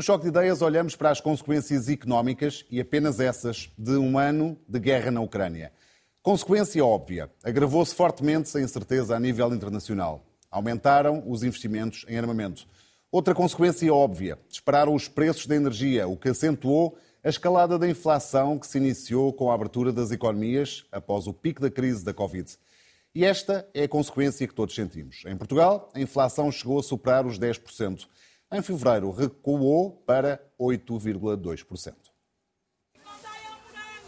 No 0.00 0.04
Choque 0.04 0.22
de 0.22 0.28
Ideias, 0.30 0.62
olhamos 0.62 0.96
para 0.96 1.10
as 1.10 1.20
consequências 1.20 1.86
económicas 1.86 2.64
e 2.70 2.80
apenas 2.80 3.20
essas 3.20 3.70
de 3.76 3.98
um 3.98 4.18
ano 4.18 4.56
de 4.66 4.78
guerra 4.78 5.10
na 5.10 5.20
Ucrânia. 5.20 5.70
Consequência 6.22 6.82
óbvia: 6.82 7.30
agravou-se 7.44 7.94
fortemente 7.94 8.56
a 8.56 8.62
incerteza 8.62 9.14
a 9.14 9.20
nível 9.20 9.52
internacional. 9.52 10.24
Aumentaram 10.50 11.22
os 11.26 11.42
investimentos 11.42 12.06
em 12.08 12.16
armamento. 12.16 12.66
Outra 13.12 13.34
consequência 13.34 13.92
óbvia: 13.92 14.38
dispararam 14.48 14.94
os 14.94 15.06
preços 15.06 15.44
da 15.44 15.54
energia, 15.54 16.08
o 16.08 16.16
que 16.16 16.30
acentuou 16.30 16.96
a 17.22 17.28
escalada 17.28 17.78
da 17.78 17.86
inflação 17.86 18.58
que 18.58 18.66
se 18.66 18.78
iniciou 18.78 19.34
com 19.34 19.50
a 19.50 19.54
abertura 19.54 19.92
das 19.92 20.10
economias 20.10 20.86
após 20.90 21.26
o 21.26 21.34
pico 21.34 21.60
da 21.60 21.70
crise 21.70 22.02
da 22.02 22.14
Covid. 22.14 22.50
E 23.14 23.22
esta 23.22 23.68
é 23.74 23.82
a 23.82 23.88
consequência 23.88 24.48
que 24.48 24.54
todos 24.54 24.74
sentimos. 24.74 25.24
Em 25.26 25.36
Portugal, 25.36 25.90
a 25.92 26.00
inflação 26.00 26.50
chegou 26.50 26.78
a 26.78 26.82
superar 26.82 27.26
os 27.26 27.38
10%. 27.38 28.08
Em 28.52 28.62
fevereiro, 28.62 29.12
recuou 29.12 29.92
para 30.04 30.40
8,2%. 30.60 31.94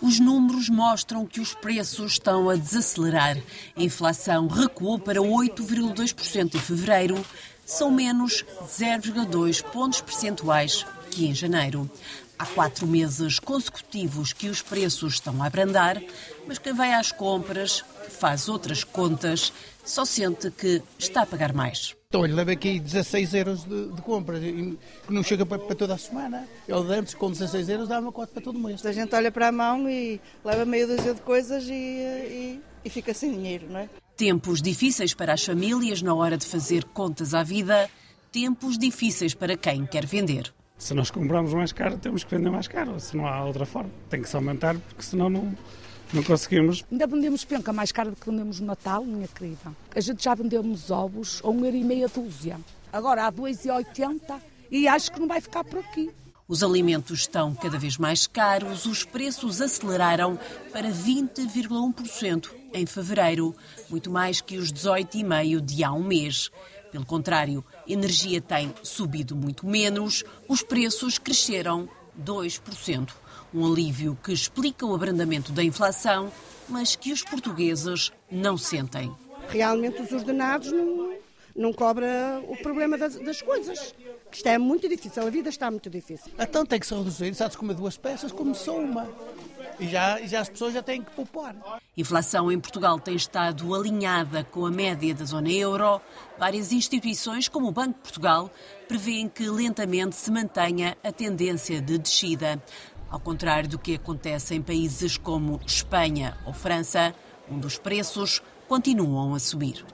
Os 0.01 0.19
números 0.19 0.69
mostram 0.69 1.25
que 1.25 1.41
os 1.41 1.55
preços 1.55 2.15
estão 2.15 2.51
a 2.51 2.57
desacelerar. 2.57 3.39
A 3.77 3.83
inflação 3.83 4.49
recuou 4.49 4.99
para 4.99 5.21
8,2% 5.21 6.57
em 6.57 6.59
fevereiro, 6.59 7.25
são 7.65 7.89
menos 7.89 8.45
0,2 8.65 9.63
pontos 9.63 10.01
percentuais 10.01 10.85
que 11.09 11.25
em 11.25 11.33
janeiro. 11.33 11.89
Há 12.37 12.45
quatro 12.45 12.85
meses 12.85 13.39
consecutivos 13.39 14.33
que 14.33 14.49
os 14.49 14.61
preços 14.61 15.15
estão 15.15 15.41
a 15.41 15.47
abrandar, 15.47 16.03
mas 16.49 16.59
quem 16.59 16.73
vai 16.73 16.93
às 16.93 17.13
compras, 17.13 17.85
faz 18.09 18.49
outras 18.49 18.83
contas, 18.83 19.53
só 19.85 20.05
sente 20.05 20.51
que 20.51 20.83
está 20.99 21.23
a 21.23 21.27
pagar 21.27 21.53
mais. 21.53 21.97
Então, 22.09 22.25
ele 22.27 22.35
leva 22.35 22.53
aqui 22.53 22.79
16 22.79 23.35
euros 23.35 23.65
de, 23.65 23.89
de 23.89 24.03
compra, 24.03 24.39
que 24.39 24.79
não 25.09 25.23
chega 25.23 25.47
para, 25.47 25.59
para, 25.59 25.75
toda 25.75 25.95
a 25.95 25.99
semana. 25.99 26.47
Ele 26.69 26.95
antes, 26.95 27.15
com 27.15 27.31
16 27.31 27.69
euros, 27.71 27.89
dava 27.89 28.03
uma 28.03 28.13
cota 28.13 28.33
para 28.35 28.43
todo 28.43 28.59
mês. 28.59 28.85
A 28.85 28.93
gente 28.93 29.15
olha 29.15 29.33
para 29.33 29.49
a 29.49 29.53
mão 29.53 29.89
e 29.89 30.21
leva 30.45 30.67
meio 30.67 30.87
dúzia 30.87 31.15
de 31.15 31.23
coisas 31.23 31.65
e, 31.65 31.73
e, 31.73 32.61
e 32.85 32.91
fica 32.91 33.15
sem 33.15 33.33
dinheiro, 33.33 33.67
não 33.71 33.81
é? 33.81 33.89
Tempos 34.15 34.61
difíceis 34.61 35.15
para 35.15 35.33
as 35.33 35.43
famílias 35.43 36.03
na 36.03 36.15
hora 36.15 36.37
de 36.37 36.45
fazer 36.45 36.85
contas 36.85 37.33
à 37.33 37.43
vida, 37.43 37.89
tempos 38.31 38.77
difíceis 38.77 39.33
para 39.33 39.57
quem 39.57 39.87
quer 39.87 40.05
vender. 40.05 40.53
Se 40.77 40.93
nós 40.93 41.11
compramos 41.11 41.55
mais 41.55 41.73
caro, 41.73 41.97
temos 41.97 42.25
que 42.25 42.37
vender 42.37 42.51
mais 42.51 42.69
caro, 42.69 43.01
se 43.01 43.17
não 43.17 43.27
há 43.27 43.43
outra 43.45 43.65
forma. 43.65 43.91
Tem 44.11 44.21
que 44.21 44.29
se 44.29 44.37
aumentar, 44.37 44.77
porque 44.77 45.03
senão 45.03 45.31
não, 45.31 45.57
não 46.13 46.23
conseguimos. 46.23 46.85
Ainda 46.91 47.07
vendemos 47.07 47.45
penca 47.45 47.73
mais 47.73 47.93
cara 47.93 48.11
do 48.11 48.17
que 48.17 48.29
vendemos 48.29 48.61
no 48.61 48.67
Natal, 48.67 49.05
minha 49.05 49.29
querida. 49.29 49.73
A 49.95 50.01
gente 50.01 50.23
já 50.23 50.35
vendemos 50.35 50.91
ovos 50.91 51.41
a 51.45 51.49
um 51.49 51.65
euro 51.65 51.77
e 51.77 51.85
meia 51.85 52.09
dúzia. 52.09 52.59
Agora 52.93 53.27
há 53.27 53.33
2,80 53.33 54.41
e 54.71 54.87
acho 54.87 55.11
que 55.13 55.21
não 55.21 55.27
vai 55.29 55.41
ficar 55.41 55.65
por 55.65 55.79
aqui. 55.79 56.11
Os 56.47 56.63
alimentos 56.63 57.21
estão 57.21 57.55
cada 57.55 57.79
vez 57.79 57.97
mais 57.97 58.27
caros, 58.27 58.85
os 58.85 59.05
preços 59.05 59.63
aceleraram 59.63 60.39
para 60.73 60.91
20,1% 60.91 62.51
em 62.75 62.85
fevereiro, 62.85 63.55
muito 63.89 64.11
mais 64.11 64.41
que 64.41 64.59
os 64.59 64.73
18,5% 64.73 65.61
de 65.61 65.85
há 65.85 65.93
um 65.93 66.03
mês. 66.03 66.51
Pelo 66.91 67.07
contrário, 67.07 67.65
a 67.89 67.91
energia 67.91 68.41
tem 68.41 68.75
subido 68.83 69.35
muito 69.35 69.67
menos, 69.67 70.25
os 70.47 70.63
preços 70.63 71.19
cresceram 71.19 71.89
2%. 72.23 73.09
Um 73.55 73.67
alívio 73.71 74.17
que 74.23 74.33
explica 74.33 74.87
o 74.87 74.95
abrandamento 74.95 75.53
da 75.53 75.63
inflação, 75.63 76.33
mas 76.69 76.97
que 76.97 77.13
os 77.13 77.23
portugueses 77.23 78.11
não 78.31 78.57
sentem. 78.57 79.15
Realmente 79.49 80.01
os 80.01 80.13
ordenados 80.13 80.73
não, 80.73 81.15
não 81.55 81.73
cobra 81.73 82.43
o 82.49 82.57
problema 82.57 82.97
das, 82.97 83.17
das 83.17 83.43
coisas. 83.43 83.95
Isto 84.33 84.49
é 84.49 84.57
muito 84.57 84.89
difícil, 84.89 85.27
a 85.27 85.31
vida 85.31 85.51
está 85.51 85.71
muito 85.71 85.91
difícil. 85.91 86.33
Então 86.39 86.65
tem 86.65 86.81
que 86.81 86.87
se 86.87 86.95
reduzir, 86.95 87.31
de 87.33 87.57
comer 87.59 87.75
duas 87.75 87.97
peças, 87.97 88.33
como 88.33 88.55
só 88.55 88.79
uma. 88.79 89.07
E 89.79 89.89
já, 89.89 90.21
e 90.21 90.29
já 90.29 90.41
as 90.41 90.49
pessoas 90.49 90.75
já 90.75 90.83
têm 90.83 91.03
que 91.03 91.11
poupar. 91.11 91.55
A 91.65 91.81
inflação 91.97 92.51
em 92.53 92.59
Portugal 92.59 92.99
tem 92.99 93.15
estado 93.15 93.75
alinhada 93.75 94.45
com 94.45 94.65
a 94.65 94.71
média 94.71 95.15
da 95.15 95.25
zona 95.25 95.51
euro. 95.51 96.01
Várias 96.39 96.73
instituições, 96.73 97.49
como 97.49 97.69
o 97.69 97.73
Banco 97.73 97.95
de 97.95 98.01
Portugal, 98.01 98.51
prevêem 98.89 99.29
que 99.29 99.49
lentamente 99.49 100.17
se 100.17 100.31
mantenha 100.31 100.97
a 101.03 101.11
tendência 101.11 101.81
de 101.81 101.99
descida. 101.99 102.63
Ao 103.13 103.21
contrário 103.21 103.69
do 103.69 103.79
que 103.79 103.97
acontece 103.97 104.55
em 104.55 104.63
países 104.63 105.19
como 105.19 105.61
Espanha 105.67 106.35
ou 106.47 106.55
França, 106.55 107.15
onde 107.51 107.67
os 107.67 107.77
preços 107.77 108.41
continuam 108.67 109.35
a 109.35 109.39
subir. 109.39 109.85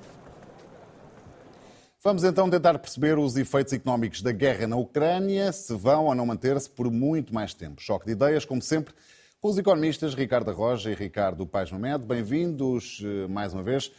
Vamos 2.01 2.23
então 2.23 2.49
tentar 2.49 2.78
perceber 2.78 3.19
os 3.19 3.37
efeitos 3.37 3.73
económicos 3.73 4.23
da 4.23 4.31
guerra 4.31 4.69
na 4.69 4.77
Ucrânia, 4.77 5.51
se 5.51 5.75
vão 5.75 6.05
ou 6.05 6.15
não 6.15 6.25
manter-se 6.25 6.71
por 6.71 6.93
muito 6.93 7.34
mais 7.34 7.53
tempo. 7.53 7.83
Choque 7.83 8.07
de 8.07 8.12
ideias, 8.12 8.45
como 8.45 8.62
sempre, 8.62 8.95
com 9.41 9.49
os 9.49 9.59
economistas 9.59 10.15
Ricardo 10.15 10.53
Roja 10.53 10.93
e 10.93 10.95
Ricardo 10.95 11.45
Paes 11.45 11.73
Mamed. 11.73 12.07
Bem-vindos 12.07 13.03
eh, 13.05 13.27
mais 13.27 13.53
uma 13.53 13.65
vez. 13.65 13.91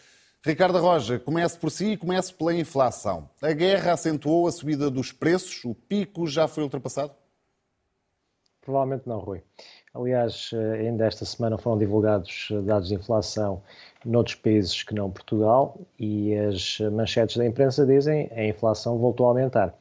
Ricardo 0.46 0.80
Roja, 0.80 1.20
comece 1.20 1.60
por 1.60 1.70
si 1.70 1.88
e 1.88 1.98
comece 1.98 2.34
pela 2.34 2.54
inflação. 2.54 3.30
A 3.42 3.52
guerra 3.52 3.92
acentuou 3.92 4.48
a 4.48 4.52
subida 4.54 4.90
dos 4.90 5.12
preços? 5.12 5.66
O 5.66 5.76
pico 5.76 6.26
já 6.26 6.48
foi 6.48 6.64
ultrapassado? 6.64 7.19
Provavelmente 8.62 9.08
não, 9.08 9.20
Rui. 9.20 9.42
Aliás, 9.94 10.52
eh, 10.54 10.80
ainda 10.82 11.06
esta 11.06 11.26
semana 11.26 11.58
foram 11.58 11.78
divulgados 11.78 12.50
eh, 12.52 12.62
dados 12.62 12.90
de 12.90 12.96
inflação 12.96 13.62
noutros 14.06 14.36
países 14.36 14.84
que 14.84 14.94
não 14.94 15.10
Portugal 15.10 15.80
e 15.98 16.36
as 16.36 16.80
manchetes 16.92 17.38
da 17.38 17.46
imprensa 17.46 17.86
dizem 17.86 18.28
que 18.28 18.34
a 18.34 18.48
inflação 18.48 18.98
voltou 18.98 19.26
a 19.26 19.30
aumentar. 19.30 19.74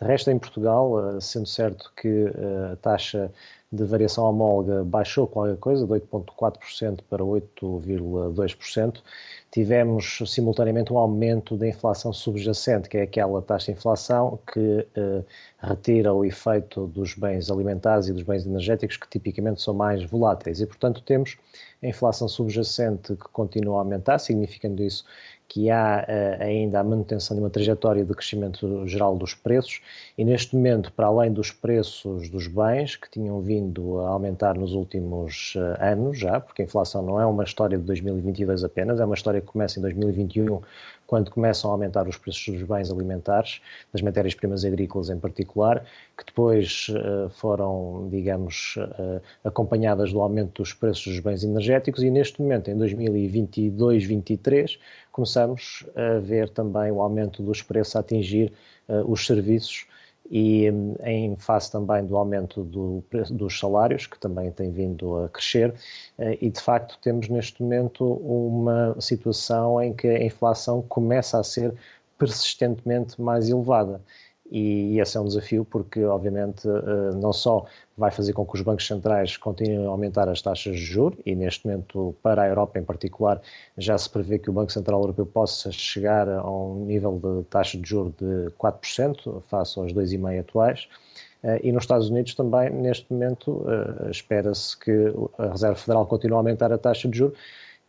De 0.00 0.06
resto, 0.06 0.30
em 0.30 0.38
Portugal, 0.38 1.20
sendo 1.20 1.46
certo 1.46 1.92
que 1.94 2.26
a 2.72 2.76
taxa 2.76 3.30
de 3.72 3.84
variação 3.84 4.24
homóloga 4.24 4.82
baixou 4.82 5.26
qualquer 5.26 5.56
coisa, 5.58 5.86
de 5.86 5.92
8,4% 5.92 7.00
para 7.08 7.22
8,2%. 7.22 9.02
Tivemos 9.50 10.22
simultaneamente 10.26 10.92
um 10.92 10.98
aumento 10.98 11.56
da 11.56 11.66
inflação 11.66 12.12
subjacente, 12.12 12.88
que 12.88 12.96
é 12.96 13.02
aquela 13.02 13.42
taxa 13.42 13.72
de 13.72 13.78
inflação 13.78 14.38
que 14.52 14.86
eh, 14.94 15.24
retira 15.58 16.14
o 16.14 16.24
efeito 16.24 16.86
dos 16.86 17.14
bens 17.14 17.50
alimentares 17.50 18.06
e 18.06 18.12
dos 18.12 18.22
bens 18.22 18.46
energéticos, 18.46 18.96
que 18.96 19.08
tipicamente 19.08 19.60
são 19.60 19.74
mais 19.74 20.04
voláteis. 20.04 20.60
E, 20.60 20.66
portanto, 20.66 21.02
temos 21.02 21.36
a 21.82 21.86
inflação 21.88 22.28
subjacente 22.28 23.16
que 23.16 23.28
continua 23.32 23.76
a 23.76 23.78
aumentar, 23.80 24.20
significando 24.20 24.84
isso 24.84 25.04
que 25.50 25.68
há 25.68 26.06
uh, 26.08 26.42
ainda 26.44 26.78
a 26.78 26.84
manutenção 26.84 27.36
de 27.36 27.42
uma 27.42 27.50
trajetória 27.50 28.04
de 28.04 28.14
crescimento 28.14 28.86
geral 28.86 29.16
dos 29.16 29.34
preços 29.34 29.80
e 30.16 30.24
neste 30.24 30.54
momento, 30.54 30.92
para 30.92 31.08
além 31.08 31.32
dos 31.32 31.50
preços 31.50 32.28
dos 32.30 32.46
bens 32.46 32.94
que 32.94 33.10
tinham 33.10 33.40
vindo 33.40 33.98
a 33.98 34.10
aumentar 34.10 34.56
nos 34.56 34.74
últimos 34.74 35.56
uh, 35.56 35.82
anos 35.82 36.20
já, 36.20 36.38
porque 36.38 36.62
a 36.62 36.64
inflação 36.64 37.02
não 37.02 37.20
é 37.20 37.26
uma 37.26 37.42
história 37.42 37.76
de 37.76 37.82
2022 37.82 38.62
apenas, 38.62 39.00
é 39.00 39.04
uma 39.04 39.16
história 39.16 39.39
que 39.40 39.46
começa 39.46 39.78
em 39.78 39.82
2021 39.82 40.60
quando 41.10 41.28
começam 41.28 41.68
a 41.70 41.74
aumentar 41.74 42.06
os 42.06 42.16
preços 42.16 42.54
dos 42.54 42.62
bens 42.62 42.88
alimentares, 42.88 43.60
das 43.92 44.00
matérias-primas 44.00 44.64
agrícolas 44.64 45.10
em 45.10 45.18
particular, 45.18 45.84
que 46.16 46.24
depois 46.24 46.86
uh, 46.90 47.28
foram, 47.30 48.08
digamos, 48.08 48.76
uh, 48.76 49.20
acompanhadas 49.42 50.12
do 50.12 50.20
aumento 50.20 50.62
dos 50.62 50.72
preços 50.72 51.06
dos 51.06 51.18
bens 51.18 51.42
energéticos. 51.42 52.04
E 52.04 52.10
neste 52.10 52.40
momento, 52.40 52.70
em 52.70 52.78
2022-23, 52.78 54.78
começamos 55.10 55.84
a 55.96 56.20
ver 56.20 56.48
também 56.50 56.92
o 56.92 57.02
aumento 57.02 57.42
dos 57.42 57.60
preços 57.60 57.96
a 57.96 58.00
atingir 58.00 58.52
uh, 58.88 59.02
os 59.10 59.26
serviços 59.26 59.86
e 60.30 60.66
em 61.02 61.34
face 61.36 61.72
também 61.72 62.06
do 62.06 62.16
aumento 62.16 62.62
do, 62.62 63.02
dos 63.30 63.58
salários, 63.58 64.06
que 64.06 64.18
também 64.18 64.50
tem 64.52 64.70
vindo 64.70 65.24
a 65.24 65.28
crescer, 65.28 65.74
eh, 66.16 66.38
e 66.40 66.48
de 66.48 66.60
facto 66.60 66.98
temos 67.02 67.28
neste 67.28 67.60
momento 67.62 68.04
uma 68.04 68.94
situação 69.00 69.82
em 69.82 69.92
que 69.92 70.06
a 70.06 70.22
inflação 70.22 70.82
começa 70.82 71.38
a 71.38 71.42
ser 71.42 71.74
persistentemente 72.16 73.20
mais 73.20 73.48
elevada. 73.48 74.00
E 74.50 74.98
esse 74.98 75.16
é 75.16 75.20
um 75.20 75.24
desafio 75.24 75.64
porque, 75.64 76.04
obviamente, 76.04 76.68
eh, 76.68 77.14
não 77.14 77.32
só 77.32 77.66
vai 77.96 78.10
fazer 78.10 78.32
com 78.32 78.44
que 78.44 78.56
os 78.56 78.62
bancos 78.62 78.86
centrais 78.86 79.36
continuem 79.36 79.86
a 79.86 79.88
aumentar 79.88 80.28
as 80.28 80.42
taxas 80.42 80.76
de 80.76 80.84
juros, 80.84 81.18
e 81.24 81.34
neste 81.36 81.66
momento, 81.66 82.14
para 82.22 82.42
a 82.42 82.48
Europa 82.48 82.78
em 82.78 82.82
particular, 82.82 83.40
já 83.78 83.96
se 83.96 84.10
prevê 84.10 84.38
que 84.38 84.50
o 84.50 84.52
Banco 84.52 84.72
Central 84.72 85.00
Europeu 85.02 85.24
possa 85.24 85.70
chegar 85.70 86.28
a 86.28 86.50
um 86.50 86.84
nível 86.84 87.20
de 87.22 87.44
taxa 87.44 87.78
de 87.78 87.88
juros 87.88 88.12
de 88.18 88.50
4%, 88.58 89.42
face 89.48 89.78
aos 89.78 89.92
2,5% 89.92 90.40
atuais. 90.40 90.88
Eh, 91.42 91.60
e 91.64 91.72
nos 91.72 91.84
Estados 91.84 92.10
Unidos 92.10 92.34
também, 92.34 92.70
neste 92.70 93.12
momento, 93.12 93.64
eh, 93.68 94.10
espera-se 94.10 94.76
que 94.78 95.12
a 95.38 95.46
Reserva 95.46 95.76
Federal 95.76 96.06
continue 96.06 96.34
a 96.34 96.38
aumentar 96.38 96.72
a 96.72 96.78
taxa 96.78 97.08
de 97.08 97.18
juros 97.18 97.38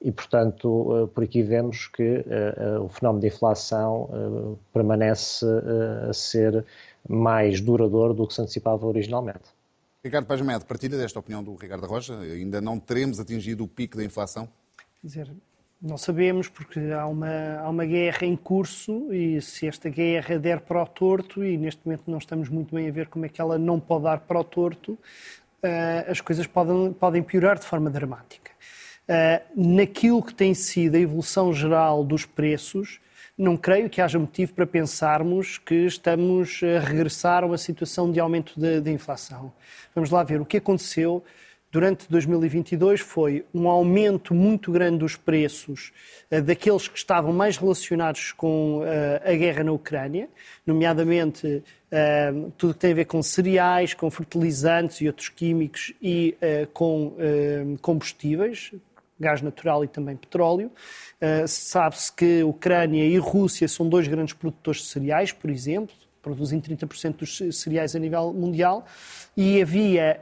e, 0.02 0.12
portanto, 0.12 1.10
por 1.14 1.24
aqui 1.24 1.44
vemos 1.44 1.88
que 1.88 2.26
o 2.84 2.90
fenómeno 2.90 3.22
de 3.22 3.28
inflação 3.28 4.58
permanece 4.74 5.46
a 6.10 6.14
ser 6.14 6.66
mais 7.08 7.62
duradouro 7.62 8.14
do 8.14 8.28
que 8.28 8.34
se 8.34 8.42
antecipava 8.42 8.86
originalmente. 8.86 9.44
Ricardo 10.04 10.26
Paz 10.26 10.42
partilha 10.64 10.98
desta 10.98 11.20
opinião 11.20 11.44
do 11.44 11.56
Ricardo 11.56 11.86
Rocha? 11.86 12.20
Ainda 12.20 12.60
não 12.60 12.80
teremos 12.80 13.20
atingido 13.20 13.64
o 13.64 13.68
pico 13.68 13.98
da 13.98 14.04
inflação? 14.04 14.50
Quer 15.00 15.08
dizer, 15.08 15.32
Não 15.80 15.98
sabemos, 15.98 16.48
porque 16.48 16.80
há 16.80 17.06
uma, 17.06 17.60
há 17.60 17.70
uma 17.70 17.86
guerra 17.86 18.26
em 18.26 18.36
curso 18.36 19.14
e 19.14 19.40
se 19.42 19.68
esta 19.68 19.90
guerra 19.90 20.40
der 20.40 20.62
para 20.62 20.82
o 20.82 20.86
torto, 20.88 21.44
e 21.44 21.58
neste 21.58 21.86
momento 21.86 22.04
não 22.10 22.18
estamos 22.18 22.50
muito 22.50 22.74
bem 22.74 22.90
a 22.90 22.92
ver 22.92 23.08
como 23.08 23.26
é 23.26 23.30
que 23.30 23.40
ela 23.40 23.60
não 23.60 23.80
pode 23.80 24.06
dar 24.06 24.22
para 24.22 24.40
o 24.40 24.44
torto, 24.44 24.94
uh, 24.94 26.10
as 26.10 26.20
coisas 26.20 26.48
podem, 26.48 26.94
podem 26.94 27.22
piorar 27.22 27.60
de 27.60 27.66
forma 27.66 27.90
dramática. 27.90 28.52
Uh, 29.12 29.44
naquilo 29.54 30.24
que 30.24 30.34
tem 30.34 30.54
sido 30.54 30.96
a 30.96 31.00
evolução 31.00 31.54
geral 31.54 32.02
dos 32.02 32.26
preços, 32.26 33.02
não 33.38 33.58
creio 33.58 33.90
que 33.90 34.00
haja 34.00 34.18
motivo 34.18 34.54
para 34.54 34.66
pensarmos 34.66 35.58
que 35.58 35.86
estamos 35.86 36.62
a 36.64 36.80
regressar 36.80 37.44
a 37.44 37.46
uma 37.46 37.58
situação 37.58 38.10
de 38.10 38.22
aumento 38.22 38.58
da 38.58 38.90
inflação. 38.90 39.52
Vamos 39.94 40.12
lá 40.12 40.24
ver 40.24 40.40
o 40.40 40.46
que 40.46 40.56
aconteceu 40.56 41.22
durante 41.70 42.10
2022 42.10 43.02
foi 43.02 43.46
um 43.54 43.68
aumento 43.68 44.34
muito 44.34 44.72
grande 44.72 45.00
dos 45.00 45.18
preços 45.18 45.92
uh, 46.32 46.42
daqueles 46.42 46.88
que 46.88 46.98
estavam 46.98 47.34
mais 47.34 47.58
relacionados 47.58 48.32
com 48.32 48.80
uh, 48.80 48.86
a 49.30 49.34
guerra 49.34 49.62
na 49.62 49.74
Ucrânia, 49.74 50.30
nomeadamente 50.66 51.62
tudo 52.58 52.74
que 52.74 52.80
tem 52.80 52.92
a 52.94 52.96
ver 52.96 53.04
com 53.04 53.22
cereais, 53.22 53.94
com 53.94 54.10
fertilizantes 54.10 55.02
e 55.02 55.08
outros 55.08 55.28
químicos 55.28 55.94
e 56.02 56.38
com 56.72 57.18
combustíveis, 57.82 58.72
gás 59.22 59.42
natural 59.42 59.84
e 59.84 59.88
também 59.88 60.16
petróleo. 60.16 60.72
Sabe-se 61.48 62.12
que 62.12 62.44
Ucrânia 62.44 63.06
e 63.06 63.18
Rússia 63.18 63.68
são 63.68 63.88
dois 63.88 64.08
grandes 64.08 64.34
produtores 64.34 64.82
de 64.82 64.88
cereais, 64.88 65.32
por 65.32 65.50
exemplo, 65.50 65.96
produzem 66.22 66.62
30% 66.62 67.16
dos 67.18 67.58
cereais 67.58 67.96
a 67.96 68.00
nível 68.00 68.32
mundial 68.32 68.86
e 69.36 69.62
havia 69.62 70.22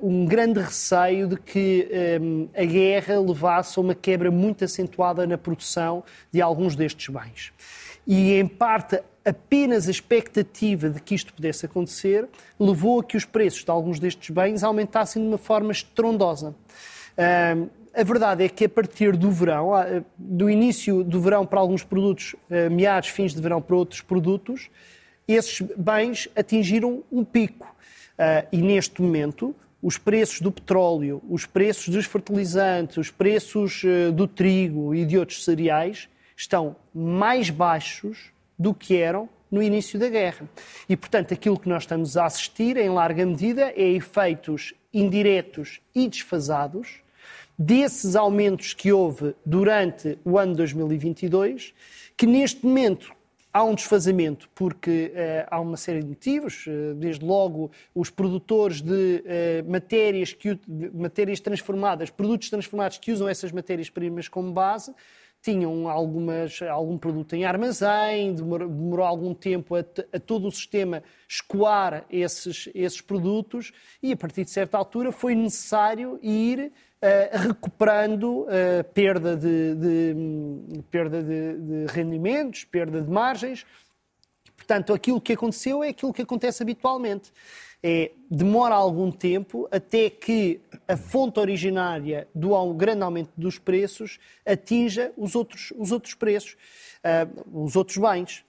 uh, 0.00 0.08
um 0.08 0.26
grande 0.26 0.60
receio 0.60 1.28
de 1.28 1.36
que 1.36 1.88
um, 2.20 2.48
eh, 2.52 2.62
a 2.62 2.64
guerra 2.64 3.20
levasse 3.20 3.78
a 3.78 3.82
uma 3.82 3.94
quebra 3.94 4.30
muito 4.30 4.64
acentuada 4.64 5.26
na 5.26 5.38
produção 5.38 6.02
de 6.32 6.40
alguns 6.40 6.74
destes 6.74 7.08
bens. 7.08 7.52
E, 8.06 8.32
em 8.34 8.48
parte, 8.48 9.00
apenas 9.24 9.86
a 9.86 9.90
expectativa 9.90 10.88
de 10.88 11.00
que 11.00 11.14
isto 11.14 11.32
pudesse 11.32 11.66
acontecer 11.66 12.26
levou 12.58 13.00
a 13.00 13.04
que 13.04 13.16
os 13.16 13.24
preços 13.24 13.62
de 13.64 13.70
alguns 13.70 14.00
destes 14.00 14.30
bens 14.30 14.64
aumentassem 14.64 15.22
de 15.22 15.28
uma 15.28 15.38
forma 15.38 15.70
estrondosa. 15.70 16.54
Uh, 17.18 17.68
a 17.94 18.02
verdade 18.02 18.44
é 18.44 18.48
que 18.48 18.64
a 18.64 18.68
partir 18.68 19.16
do 19.16 19.30
verão, 19.30 19.70
do 20.16 20.48
início 20.48 21.02
do 21.02 21.20
verão 21.20 21.44
para 21.46 21.60
alguns 21.60 21.82
produtos, 21.82 22.34
meados, 22.70 23.08
fins 23.08 23.34
de 23.34 23.40
verão 23.40 23.60
para 23.60 23.76
outros 23.76 24.00
produtos, 24.00 24.70
esses 25.26 25.60
bens 25.76 26.28
atingiram 26.34 27.02
um 27.12 27.24
pico. 27.24 27.66
Uh, 28.18 28.48
e 28.50 28.62
neste 28.62 29.00
momento, 29.00 29.54
os 29.82 29.98
preços 29.98 30.40
do 30.40 30.50
petróleo, 30.50 31.22
os 31.28 31.46
preços 31.46 31.88
dos 31.90 32.06
fertilizantes, 32.06 32.96
os 32.96 33.10
preços 33.10 33.82
do 34.12 34.26
trigo 34.26 34.94
e 34.94 35.04
de 35.04 35.16
outros 35.16 35.44
cereais 35.44 36.08
estão 36.36 36.74
mais 36.92 37.50
baixos 37.50 38.32
do 38.58 38.74
que 38.74 38.96
eram 38.96 39.28
no 39.50 39.62
início 39.62 39.98
da 39.98 40.08
guerra. 40.08 40.48
E, 40.88 40.96
portanto, 40.96 41.32
aquilo 41.32 41.58
que 41.58 41.68
nós 41.68 41.84
estamos 41.84 42.16
a 42.16 42.26
assistir, 42.26 42.76
em 42.76 42.88
larga 42.88 43.24
medida, 43.24 43.72
é 43.76 43.88
efeitos 43.88 44.74
indiretos 44.92 45.80
e 45.94 46.08
desfasados 46.08 47.00
desses 47.58 48.14
aumentos 48.14 48.72
que 48.72 48.92
houve 48.92 49.34
durante 49.44 50.18
o 50.24 50.38
ano 50.38 50.54
2022, 50.54 51.74
que 52.16 52.26
neste 52.26 52.64
momento 52.64 53.18
Há 53.50 53.64
um 53.64 53.74
desfazamento 53.74 54.48
porque 54.54 55.10
uh, 55.14 55.48
há 55.50 55.58
uma 55.58 55.76
série 55.78 56.00
de 56.00 56.06
motivos, 56.06 56.66
uh, 56.66 56.94
desde 56.94 57.24
logo 57.24 57.70
os 57.94 58.10
produtores 58.10 58.82
de 58.82 59.24
uh, 59.24 59.70
matérias, 59.70 60.34
que, 60.34 60.54
de 60.54 60.90
matérias 60.90 61.40
transformadas, 61.40 62.10
produtos 62.10 62.50
transformados 62.50 62.98
que 62.98 63.10
usam 63.10 63.26
essas 63.26 63.50
matérias-primas 63.50 64.28
como 64.28 64.52
base, 64.52 64.94
tinham 65.40 65.88
algumas, 65.88 66.60
algum 66.62 66.98
produto 66.98 67.34
em 67.34 67.44
armazém, 67.44 68.34
demorou, 68.34 68.68
demorou 68.68 69.06
algum 69.06 69.32
tempo 69.32 69.76
a, 69.76 69.80
a, 70.12 70.18
todo 70.18 70.48
o 70.48 70.50
sistema 70.50 71.02
escoar 71.28 72.04
esses, 72.10 72.68
esses 72.74 73.00
produtos 73.00 73.72
e 74.02 74.12
a 74.12 74.16
partir 74.16 74.44
de 74.44 74.50
certa 74.50 74.76
altura 74.76 75.12
foi 75.12 75.34
necessário 75.34 76.18
ir 76.22 76.72
uh, 77.02 77.38
recuperando 77.48 78.42
uh, 78.42 78.84
perda, 78.92 79.36
de, 79.36 79.74
de 79.74 80.82
perda 80.90 81.22
de, 81.22 81.54
de 81.56 81.92
rendimentos, 81.92 82.64
perda 82.64 83.00
de 83.00 83.10
margens. 83.10 83.64
Portanto, 84.56 84.92
aquilo 84.92 85.20
que 85.20 85.32
aconteceu 85.32 85.82
é 85.82 85.88
aquilo 85.88 86.12
que 86.12 86.22
acontece 86.22 86.62
habitualmente. 86.62 87.32
É, 87.82 88.10
demora 88.28 88.74
algum 88.74 89.10
tempo 89.10 89.68
até 89.70 90.10
que 90.10 90.60
a 90.86 90.96
fonte 90.96 91.38
originária 91.38 92.26
do 92.34 92.50
grande 92.74 93.02
aumento 93.02 93.30
dos 93.36 93.56
preços 93.56 94.18
atinja 94.44 95.12
os 95.16 95.36
outros, 95.36 95.72
os 95.76 95.92
outros 95.92 96.14
preços, 96.14 96.56
uh, 97.04 97.64
os 97.64 97.76
outros 97.76 97.96
bens. 97.96 98.44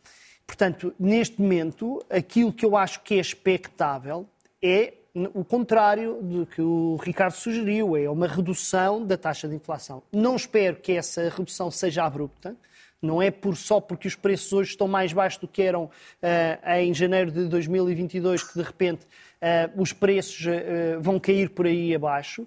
Portanto, 0.47 0.93
neste 0.99 1.39
momento, 1.39 2.03
aquilo 2.09 2.51
que 2.51 2.65
eu 2.65 2.75
acho 2.75 3.01
que 3.03 3.13
é 3.13 3.19
expectável 3.19 4.25
é 4.63 4.93
o 5.33 5.43
contrário 5.43 6.19
do 6.21 6.45
que 6.45 6.61
o 6.61 6.95
Ricardo 6.97 7.33
sugeriu, 7.33 7.95
é 7.95 8.09
uma 8.09 8.27
redução 8.27 9.05
da 9.05 9.17
taxa 9.17 9.47
de 9.47 9.55
inflação. 9.55 10.01
Não 10.11 10.35
espero 10.35 10.77
que 10.77 10.93
essa 10.93 11.29
redução 11.29 11.69
seja 11.71 12.03
abrupta, 12.03 12.55
não 13.01 13.21
é 13.21 13.31
por, 13.31 13.55
só 13.55 13.79
porque 13.79 14.07
os 14.07 14.15
preços 14.15 14.51
hoje 14.51 14.71
estão 14.71 14.87
mais 14.87 15.13
baixos 15.13 15.39
do 15.39 15.47
que 15.47 15.61
eram 15.61 15.85
uh, 15.85 16.69
em 16.77 16.93
janeiro 16.93 17.31
de 17.31 17.45
2022 17.47 18.43
que 18.43 18.53
de 18.55 18.63
repente 18.63 19.05
uh, 19.05 19.81
os 19.81 19.93
preços 19.93 20.45
uh, 20.45 20.99
vão 20.99 21.19
cair 21.19 21.49
por 21.49 21.65
aí 21.65 21.95
abaixo 21.95 22.45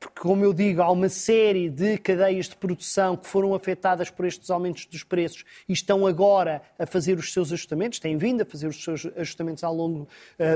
porque, 0.00 0.20
como 0.20 0.44
eu 0.44 0.52
digo, 0.52 0.82
há 0.82 0.90
uma 0.90 1.08
série 1.08 1.70
de 1.70 1.96
cadeias 1.96 2.48
de 2.48 2.56
produção 2.56 3.16
que 3.16 3.24
foram 3.24 3.54
afetadas 3.54 4.10
por 4.10 4.26
estes 4.26 4.50
aumentos 4.50 4.84
dos 4.86 5.04
preços 5.04 5.44
e 5.68 5.72
estão 5.72 6.04
agora 6.08 6.60
a 6.76 6.84
fazer 6.84 7.16
os 7.16 7.32
seus 7.32 7.52
ajustamentos, 7.52 8.00
têm 8.00 8.16
vindo 8.16 8.42
a 8.42 8.44
fazer 8.44 8.66
os 8.66 8.82
seus 8.82 9.06
ajustamentos 9.16 9.62
ao 9.62 9.72
longo 9.72 10.08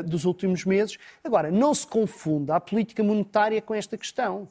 dos 0.05 0.25
últimos 0.25 0.65
meses. 0.65 0.99
Agora, 1.23 1.49
não 1.49 1.73
se 1.73 1.87
confunda 1.87 2.57
a 2.57 2.61
política 2.61 3.05
monetária 3.05 3.63
com 3.63 3.73
esta 3.73 3.97
questão. 3.97 4.49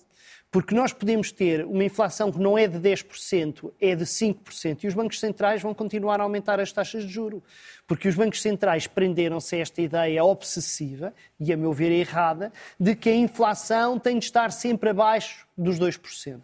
Porque 0.52 0.74
nós 0.74 0.94
podemos 0.94 1.32
ter 1.32 1.66
uma 1.66 1.84
inflação 1.84 2.32
que 2.32 2.40
não 2.40 2.58
é 2.58 2.68
de 2.68 2.78
10%, 2.78 3.72
é 3.80 3.94
de 3.96 4.06
5%, 4.06 4.84
e 4.84 4.88
os 4.88 4.94
bancos 4.94 5.20
centrais 5.20 5.62
vão 5.62 5.74
continuar 5.74 6.22
a 6.22 6.24
aumentar 6.24 6.60
as 6.60 6.72
taxas 6.72 7.04
de 7.04 7.12
juro. 7.12 7.44
Porque 7.86 8.08
os 8.08 8.16
bancos 8.16 8.42
centrais 8.42 8.88
prenderam-se 8.88 9.56
a 9.56 9.60
esta 9.60 9.82
ideia 9.82 10.24
obsessiva, 10.24 11.14
e 11.40 11.52
a 11.52 11.58
meu 11.58 11.74
ver 11.74 11.92
errada, 11.92 12.54
de 12.80 12.96
que 12.96 13.10
a 13.10 13.16
inflação 13.16 14.00
tem 14.00 14.18
de 14.18 14.26
estar 14.26 14.52
sempre 14.52 14.90
abaixo 14.90 15.46
dos 15.58 15.78
2%. 15.78 16.42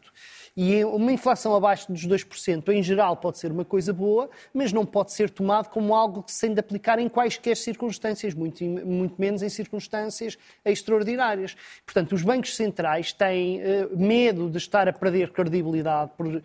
E 0.56 0.84
uma 0.84 1.14
inflação 1.14 1.56
abaixo 1.56 1.90
dos 1.92 2.06
2%, 2.06 2.70
em 2.70 2.84
geral, 2.84 3.16
pode 3.16 3.38
ser 3.38 3.52
uma 3.52 3.64
coisa 3.64 3.94
boa, 3.94 4.30
mas 4.54 4.74
não 4.74 4.86
pode 4.86 5.14
ser 5.14 5.30
tomado 5.30 5.70
como 5.70 5.96
algo 5.96 6.22
que 6.22 6.32
se 6.32 6.42
tem 6.42 6.54
de 6.54 6.60
aplicar 6.60 7.00
em 7.00 7.08
quaisquer 7.08 7.56
circunstâncias, 7.56 8.34
muito, 8.34 8.62
muito 8.64 9.16
menos 9.18 9.42
em 9.42 9.50
circunstâncias 9.50 10.38
extraordinárias. 10.66 11.56
Portanto, 11.86 12.14
os 12.14 12.22
bancos 12.22 12.56
centrais 12.56 13.14
têm 13.14 13.62
uh, 13.62 13.98
medo 13.98 14.50
de 14.50 14.58
estar 14.58 14.90
a 14.90 14.94
perder 14.94 15.32
credibilidade 15.32 16.12
por 16.18 16.28
uh, 16.28 16.42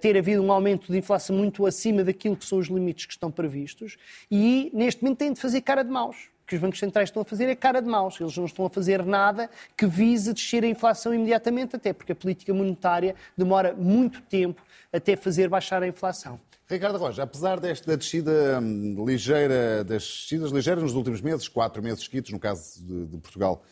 ter 0.00 0.16
havido 0.16 0.42
um 0.42 0.50
aumento 0.50 0.90
de 0.90 0.96
inflação 0.96 1.36
muito 1.36 1.66
acima 1.66 2.02
daquilo 2.02 2.36
que 2.36 2.46
são 2.46 2.58
os 2.58 2.68
limites 2.68 3.04
que 3.04 3.12
estão 3.12 3.30
previstos 3.30 3.98
e, 4.30 4.70
neste 4.72 5.02
momento, 5.02 5.18
têm 5.18 5.32
de 5.32 5.40
fazer 5.40 5.60
cara 5.60 5.82
de 5.82 5.90
maus 5.90 6.31
que 6.46 6.54
os 6.54 6.60
bancos 6.60 6.78
centrais 6.78 7.08
estão 7.08 7.22
a 7.22 7.24
fazer 7.24 7.48
é 7.48 7.54
cara 7.54 7.80
de 7.80 7.88
maus. 7.88 8.20
Eles 8.20 8.36
não 8.36 8.44
estão 8.44 8.66
a 8.66 8.70
fazer 8.70 9.04
nada 9.04 9.48
que 9.76 9.86
vise 9.86 10.32
descer 10.32 10.64
a 10.64 10.66
inflação 10.66 11.14
imediatamente, 11.14 11.76
até 11.76 11.92
porque 11.92 12.12
a 12.12 12.16
política 12.16 12.52
monetária 12.52 13.14
demora 13.36 13.74
muito 13.74 14.20
tempo 14.22 14.62
até 14.92 15.16
fazer 15.16 15.48
baixar 15.48 15.82
a 15.82 15.86
inflação. 15.86 16.40
Ricardo 16.68 16.98
Roja, 16.98 17.24
apesar 17.24 17.60
desta 17.60 17.96
descida 17.96 18.58
hum, 18.62 19.04
ligeira, 19.06 19.84
das 19.84 20.02
descidas 20.02 20.50
ligeiras 20.50 20.82
nos 20.82 20.94
últimos 20.94 21.20
meses, 21.20 21.46
quatro 21.48 21.82
meses 21.82 22.04
seguidos, 22.04 22.30
no 22.30 22.38
caso 22.38 22.82
de, 22.82 23.06
de 23.06 23.18
Portugal, 23.18 23.62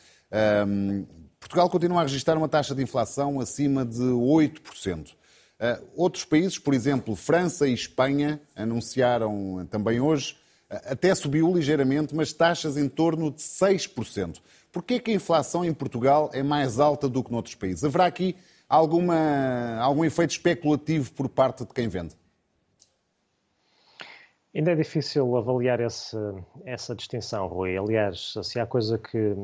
um, 0.67 1.07
Portugal 1.39 1.71
continua 1.71 2.01
a 2.01 2.03
registrar 2.03 2.37
uma 2.37 2.49
taxa 2.49 2.75
de 2.75 2.83
inflação 2.83 3.41
acima 3.41 3.85
de 3.85 4.03
8%. 4.03 5.13
Uh, 5.13 5.87
outros 5.97 6.25
países, 6.25 6.59
por 6.59 6.75
exemplo, 6.75 7.17
França 7.17 7.67
e 7.67 7.73
Espanha, 7.73 8.41
anunciaram 8.55 9.67
também 9.71 10.01
hoje 10.01 10.37
até 10.71 11.15
subiu 11.15 11.53
ligeiramente, 11.53 12.15
mas 12.15 12.33
taxas 12.33 12.77
em 12.77 12.89
torno 12.89 13.31
de 13.31 13.43
6%. 13.43 14.39
Por 14.73 14.85
que 14.85 15.03
a 15.11 15.15
inflação 15.15 15.65
em 15.65 15.75
Portugal 15.75 16.31
é 16.33 16.43
mais 16.43 16.79
alta 16.79 17.09
do 17.09 17.25
que 17.25 17.33
noutros 17.33 17.57
países? 17.57 17.85
Haverá 17.85 18.07
aqui 18.07 18.37
alguma, 18.69 19.79
algum 19.81 20.05
efeito 20.05 20.31
especulativo 20.31 21.13
por 21.13 21.29
parte 21.29 21.65
de 21.65 21.75
quem 21.75 21.89
vende? 21.89 22.15
Ainda 24.55 24.73
é 24.73 24.75
difícil 24.75 25.37
avaliar 25.37 25.81
esse, 25.81 26.17
essa 26.65 26.95
distinção, 26.95 27.47
Rui. 27.47 27.77
Aliás, 27.77 28.35
se 28.43 28.59
há 28.59 28.67
coisa 28.67 28.99
que 28.99 29.17
eh, 29.17 29.35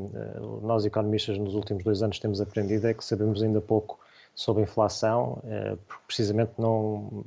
nós 0.62 0.84
economistas 0.84 1.38
nos 1.38 1.54
últimos 1.54 1.84
dois 1.84 2.02
anos 2.02 2.18
temos 2.18 2.40
aprendido 2.40 2.88
é 2.88 2.94
que 2.94 3.04
sabemos 3.04 3.40
ainda 3.40 3.60
pouco 3.60 4.00
sobre 4.34 4.64
inflação, 4.64 5.40
eh, 5.44 5.76
porque 5.86 6.02
precisamente 6.08 6.52
não, 6.58 7.24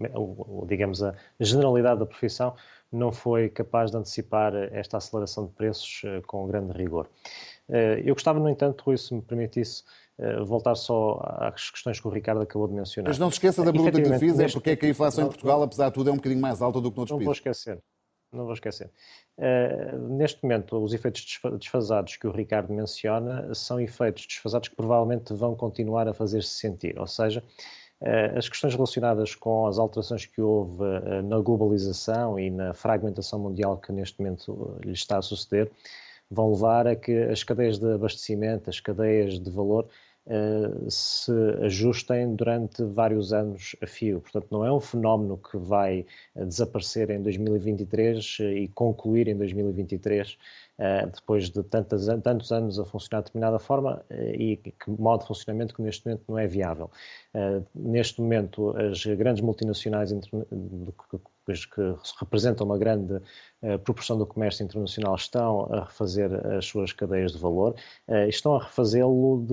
digamos, 0.68 1.01
a 1.01 1.15
generalidade 1.39 2.01
da 2.01 2.06
profissão 2.06 2.53
não 2.91 3.12
foi 3.12 3.50
capaz 3.50 3.91
de 3.91 3.98
antecipar 3.98 4.53
esta 4.72 4.98
aceleração 4.98 5.46
de 5.46 5.53
preços 5.53 6.01
eh, 6.03 6.22
com 6.25 6.48
grande 6.48 6.74
rigor. 6.74 7.10
Eh, 7.69 8.01
eu 8.05 8.13
gostava, 8.13 8.39
no 8.39 8.50
entanto, 8.50 8.84
Rui, 8.84 8.98
se 8.98 9.13
me 9.13 9.22
permitisse, 9.22 9.84
voltar 10.46 10.75
só 10.75 11.22
às 11.24 11.69
questões 11.69 11.98
que 11.98 12.05
o 12.05 12.12
Ricardo 12.12 12.41
acabou 12.41 12.67
de 12.67 12.74
mencionar. 12.74 13.08
Mas 13.08 13.17
não 13.17 13.31
se 13.31 13.36
esqueça 13.36 13.63
da 13.63 13.72
pergunta 13.72 14.01
que 14.01 14.10
lhe 14.10 14.19
fiz, 14.19 14.38
é 14.38 14.50
porque 14.50 14.72
é 14.72 14.75
que 14.75 14.86
a 14.86 14.89
inflação 14.89 15.24
em 15.24 15.27
Portugal, 15.27 15.63
apesar 15.63 15.88
de 15.88 15.93
tudo, 15.93 16.10
é 16.10 16.13
um 16.13 16.17
bocadinho 16.17 16.41
mais 16.41 16.62
alta 16.62 16.81
do 16.81 16.91
que 16.91 16.98
noutros 16.98 17.12
não 17.12 17.25
países. 17.25 17.25
Não 17.25 17.25
vou 17.25 17.31
esquecer. 17.31 17.84
Não 18.31 18.46
vou 18.46 18.53
esquecer. 18.53 18.91
Uh, 19.38 19.98
neste 20.17 20.43
momento, 20.43 20.77
os 20.77 20.93
efeitos 20.93 21.25
desfasados 21.58 22.15
que 22.15 22.27
o 22.27 22.31
Ricardo 22.31 22.72
menciona 22.72 23.53
são 23.55 23.79
efeitos 23.79 24.27
desfasados 24.27 24.69
que 24.69 24.75
provavelmente 24.75 25.34
vão 25.34 25.55
continuar 25.55 26.08
a 26.08 26.13
fazer-se 26.13 26.51
sentir. 26.51 27.00
Ou 27.00 27.08
seja, 27.08 27.43
as 28.36 28.48
questões 28.48 28.74
relacionadas 28.74 29.36
com 29.36 29.68
as 29.68 29.77
alterações 29.77 30.25
que 30.25 30.41
houve 30.41 30.82
uh, 30.82 31.22
na 31.22 31.39
globalização 31.39 32.39
e 32.39 32.50
na 32.50 32.74
fragmentação 32.74 33.39
mundial 33.39 33.77
que 33.77 33.91
neste 33.91 34.20
momento 34.20 34.77
lhe 34.84 34.94
está 34.94 35.18
a 35.18 35.22
suceder 35.22 35.70
vão 36.32 36.51
levar 36.51 36.88
a 36.88 36.96
que 36.96 37.12
as 37.24 37.44
cadeias 37.44 37.79
de 37.79 37.91
abastecimento, 37.91 38.70
as 38.70 38.79
cadeias 38.79 39.39
de 39.39 39.50
valor, 39.50 39.88
se 40.89 41.31
ajustem 41.63 42.36
durante 42.36 42.83
vários 42.83 43.33
anos 43.33 43.75
a 43.81 43.88
fio. 43.88 44.21
Portanto, 44.21 44.48
não 44.51 44.65
é 44.65 44.71
um 44.71 44.79
fenómeno 44.79 45.38
que 45.38 45.57
vai 45.57 46.05
desaparecer 46.36 47.09
em 47.09 47.21
2023 47.21 48.38
e 48.39 48.67
concluir 48.67 49.27
em 49.27 49.36
2023 49.36 50.38
eh, 50.79 51.05
depois 51.07 51.50
de 51.50 51.62
tantos, 51.63 52.07
tantos 52.24 52.51
anos 52.53 52.79
a 52.79 52.86
funcionar 52.86 53.21
de 53.21 53.25
determinada 53.25 53.59
forma 53.59 54.01
eh, 54.09 54.36
e 54.36 54.55
que 54.55 54.89
modo 54.89 55.21
de 55.21 55.27
funcionamento 55.27 55.75
que 55.75 55.81
neste 55.81 56.05
momento 56.05 56.24
não 56.29 56.39
é 56.39 56.48
viável. 56.48 56.89
Eh, 57.33 57.62
neste 57.75 58.21
momento, 58.21 58.74
as 58.77 59.05
grandes 59.05 59.43
multinacionais 59.43 60.13
que 61.65 61.82
representam 62.20 62.65
uma 62.65 62.77
grande 62.77 63.22
proporção 63.84 64.18
do 64.18 64.25
comércio 64.25 64.63
internacional 64.63 65.15
estão 65.15 65.68
a 65.74 65.84
refazer 65.84 66.32
as 66.56 66.65
suas 66.65 66.94
cadeias 66.94 67.34
de 67.34 67.38
valor, 67.38 67.75
estão 68.27 68.56
a 68.56 68.63
refazê-lo 68.63 69.46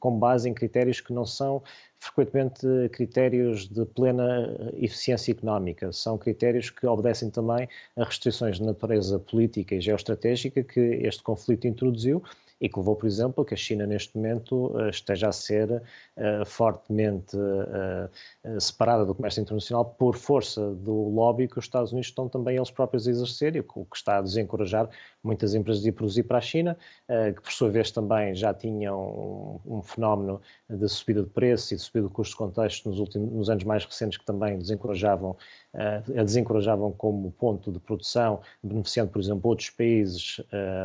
com 0.00 0.18
base 0.18 0.48
em 0.48 0.54
critérios 0.54 1.00
que 1.00 1.12
não 1.12 1.24
são 1.24 1.62
frequentemente 2.00 2.66
critérios 2.92 3.68
de 3.68 3.84
plena 3.86 4.54
eficiência 4.74 5.32
económica. 5.32 5.92
São 5.92 6.18
critérios 6.18 6.68
que 6.70 6.86
obedecem 6.86 7.30
também 7.30 7.68
a 7.96 8.04
restrições 8.04 8.56
de 8.56 8.64
natureza 8.64 9.18
política 9.18 9.74
e 9.74 9.80
geoestratégica 9.80 10.62
que 10.62 10.80
este 10.80 11.22
conflito 11.22 11.66
introduziu 11.66 12.22
e 12.60 12.68
que 12.68 12.78
levou, 12.78 12.94
por 12.94 13.06
exemplo, 13.06 13.44
que 13.44 13.54
a 13.54 13.56
China 13.56 13.86
neste 13.86 14.16
momento 14.16 14.72
eh, 14.78 14.90
esteja 14.90 15.28
a 15.28 15.32
ser 15.32 15.70
uh, 15.70 16.46
fortemente 16.46 17.36
uh, 17.36 18.60
separada 18.60 19.04
do 19.04 19.14
comércio 19.14 19.40
internacional 19.40 19.84
por 19.84 20.16
força 20.16 20.70
do 20.74 21.08
lobby 21.08 21.48
que 21.48 21.58
os 21.58 21.64
Estados 21.64 21.92
Unidos 21.92 22.08
estão 22.08 22.28
também 22.28 22.56
eles 22.56 22.70
próprios 22.70 23.06
a 23.08 23.10
exercer, 23.10 23.64
o 23.74 23.84
que 23.84 23.96
está 23.96 24.18
a 24.18 24.22
desencorajar 24.22 24.88
muitas 25.22 25.54
empresas 25.54 25.82
de 25.82 25.88
ir 25.88 25.92
produzir 25.92 26.22
para 26.22 26.38
a 26.38 26.40
China, 26.40 26.76
uh, 27.08 27.34
que 27.34 27.42
por 27.42 27.52
sua 27.52 27.70
vez 27.70 27.90
também 27.90 28.34
já 28.34 28.54
tinham 28.54 29.60
um, 29.66 29.78
um, 29.78 29.82
fenómeno 29.82 30.40
de 30.68 30.88
subida 30.88 31.22
de 31.22 31.30
preço 31.30 31.74
e 31.74 31.76
de 31.76 31.82
subida 31.82 32.06
de 32.06 32.12
custos 32.14 32.34
de 32.34 32.38
contexto 32.38 32.88
nos, 32.88 33.00
últimos, 33.00 33.32
nos 33.32 33.50
anos 33.50 33.64
mais 33.64 33.84
recentes 33.84 34.16
que 34.16 34.24
também 34.24 34.58
desencorajavam 34.58 35.36
a 35.74 36.22
desencorajavam 36.22 36.92
como 36.92 37.32
ponto 37.32 37.72
de 37.72 37.80
produção, 37.80 38.40
beneficiando, 38.62 39.10
por 39.10 39.20
exemplo, 39.20 39.50
outros 39.50 39.70
países 39.70 40.40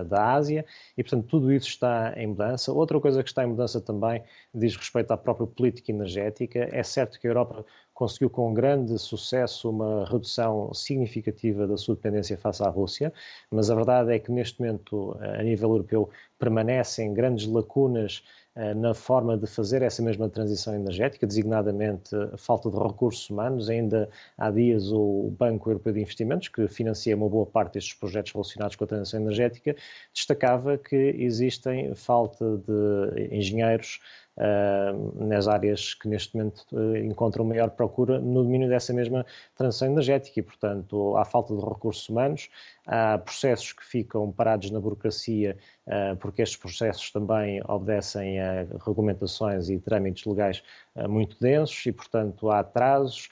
da 0.07 0.33
Ásia, 0.33 0.65
e, 0.97 1.03
portanto, 1.03 1.27
tudo 1.27 1.51
isso 1.53 1.58
está 1.67 2.13
em 2.15 2.27
mudança. 2.27 2.71
Outra 2.71 2.99
coisa 2.99 3.21
que 3.21 3.29
está 3.29 3.43
em 3.43 3.47
mudança 3.47 3.81
também 3.81 4.23
diz 4.53 4.75
respeito 4.75 5.11
à 5.11 5.17
própria 5.17 5.45
política 5.45 5.91
energética. 5.91 6.69
É 6.71 6.83
certo 6.83 7.19
que 7.19 7.27
a 7.27 7.29
Europa 7.29 7.65
conseguiu 7.93 8.29
com 8.29 8.53
grande 8.53 8.97
sucesso 8.97 9.69
uma 9.69 10.05
redução 10.05 10.73
significativa 10.73 11.67
da 11.67 11.75
sua 11.75 11.95
dependência 11.95 12.37
face 12.37 12.63
à 12.63 12.69
Rússia, 12.69 13.11
mas 13.51 13.69
a 13.69 13.75
verdade 13.75 14.13
é 14.13 14.19
que 14.19 14.31
neste 14.31 14.61
momento, 14.61 15.17
a 15.19 15.43
nível 15.43 15.71
europeu, 15.71 16.09
permanecem 16.39 17.13
grandes 17.13 17.45
lacunas 17.45 18.23
eh, 18.48 18.48
na 18.75 18.93
forma 18.93 19.37
de 19.37 19.47
fazer 19.47 19.81
essa 19.81 20.01
mesma 20.01 20.27
transição 20.29 20.75
energética, 20.75 21.25
designadamente 21.25 22.13
a 22.33 22.37
falta 22.37 22.69
de 22.69 22.77
recursos 22.77 23.29
humanos. 23.29 23.69
Ainda 23.69 24.09
há 24.37 24.51
dias 24.51 24.91
o 24.91 25.33
Banco 25.37 25.69
Europeu 25.69 25.93
de 25.93 26.01
Investimentos, 26.01 26.49
que 26.49 26.67
financia 26.67 27.15
uma 27.15 27.29
boa 27.29 27.45
parte 27.45 27.75
destes 27.75 27.93
projetos 27.93 28.33
relacionados 28.33 28.75
com 28.75 28.83
a 28.83 28.87
transição 28.87 29.21
energética, 29.21 29.75
destacava 30.13 30.77
que 30.77 30.95
existem 30.95 31.95
falta 31.95 32.57
de 32.57 33.29
engenheiros 33.33 33.99
uh, 34.39 35.25
nas 35.25 35.47
áreas 35.47 35.93
que 35.93 36.07
neste 36.07 36.35
momento 36.35 36.65
uh, 36.71 36.97
encontram 36.97 37.45
maior 37.45 37.69
procura 37.71 38.19
no 38.19 38.43
domínio 38.43 38.69
dessa 38.69 38.93
mesma 38.93 39.25
transição 39.55 39.89
energética. 39.89 40.39
E, 40.39 40.43
portanto, 40.43 41.15
há 41.17 41.25
falta 41.25 41.55
de 41.55 41.61
recursos 41.61 42.07
humanos, 42.07 42.49
há 42.87 43.17
processos 43.17 43.73
que 43.73 43.85
ficam 43.85 44.31
parados 44.31 44.71
na 44.71 44.79
burocracia 44.79 45.57
uh, 45.87 46.15
porque 46.17 46.41
estes 46.41 46.57
processos 46.57 47.11
também 47.11 47.61
obedecem 47.67 48.39
a 48.39 48.65
regulamentações 48.85 49.69
e 49.69 49.77
trâmites 49.79 50.25
legais 50.25 50.63
muito 51.07 51.37
densos 51.39 51.85
e, 51.85 51.91
portanto, 51.91 52.49
há 52.49 52.59
atrasos 52.59 53.29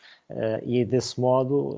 e, 0.63 0.83
desse 0.85 1.19
modo, 1.19 1.77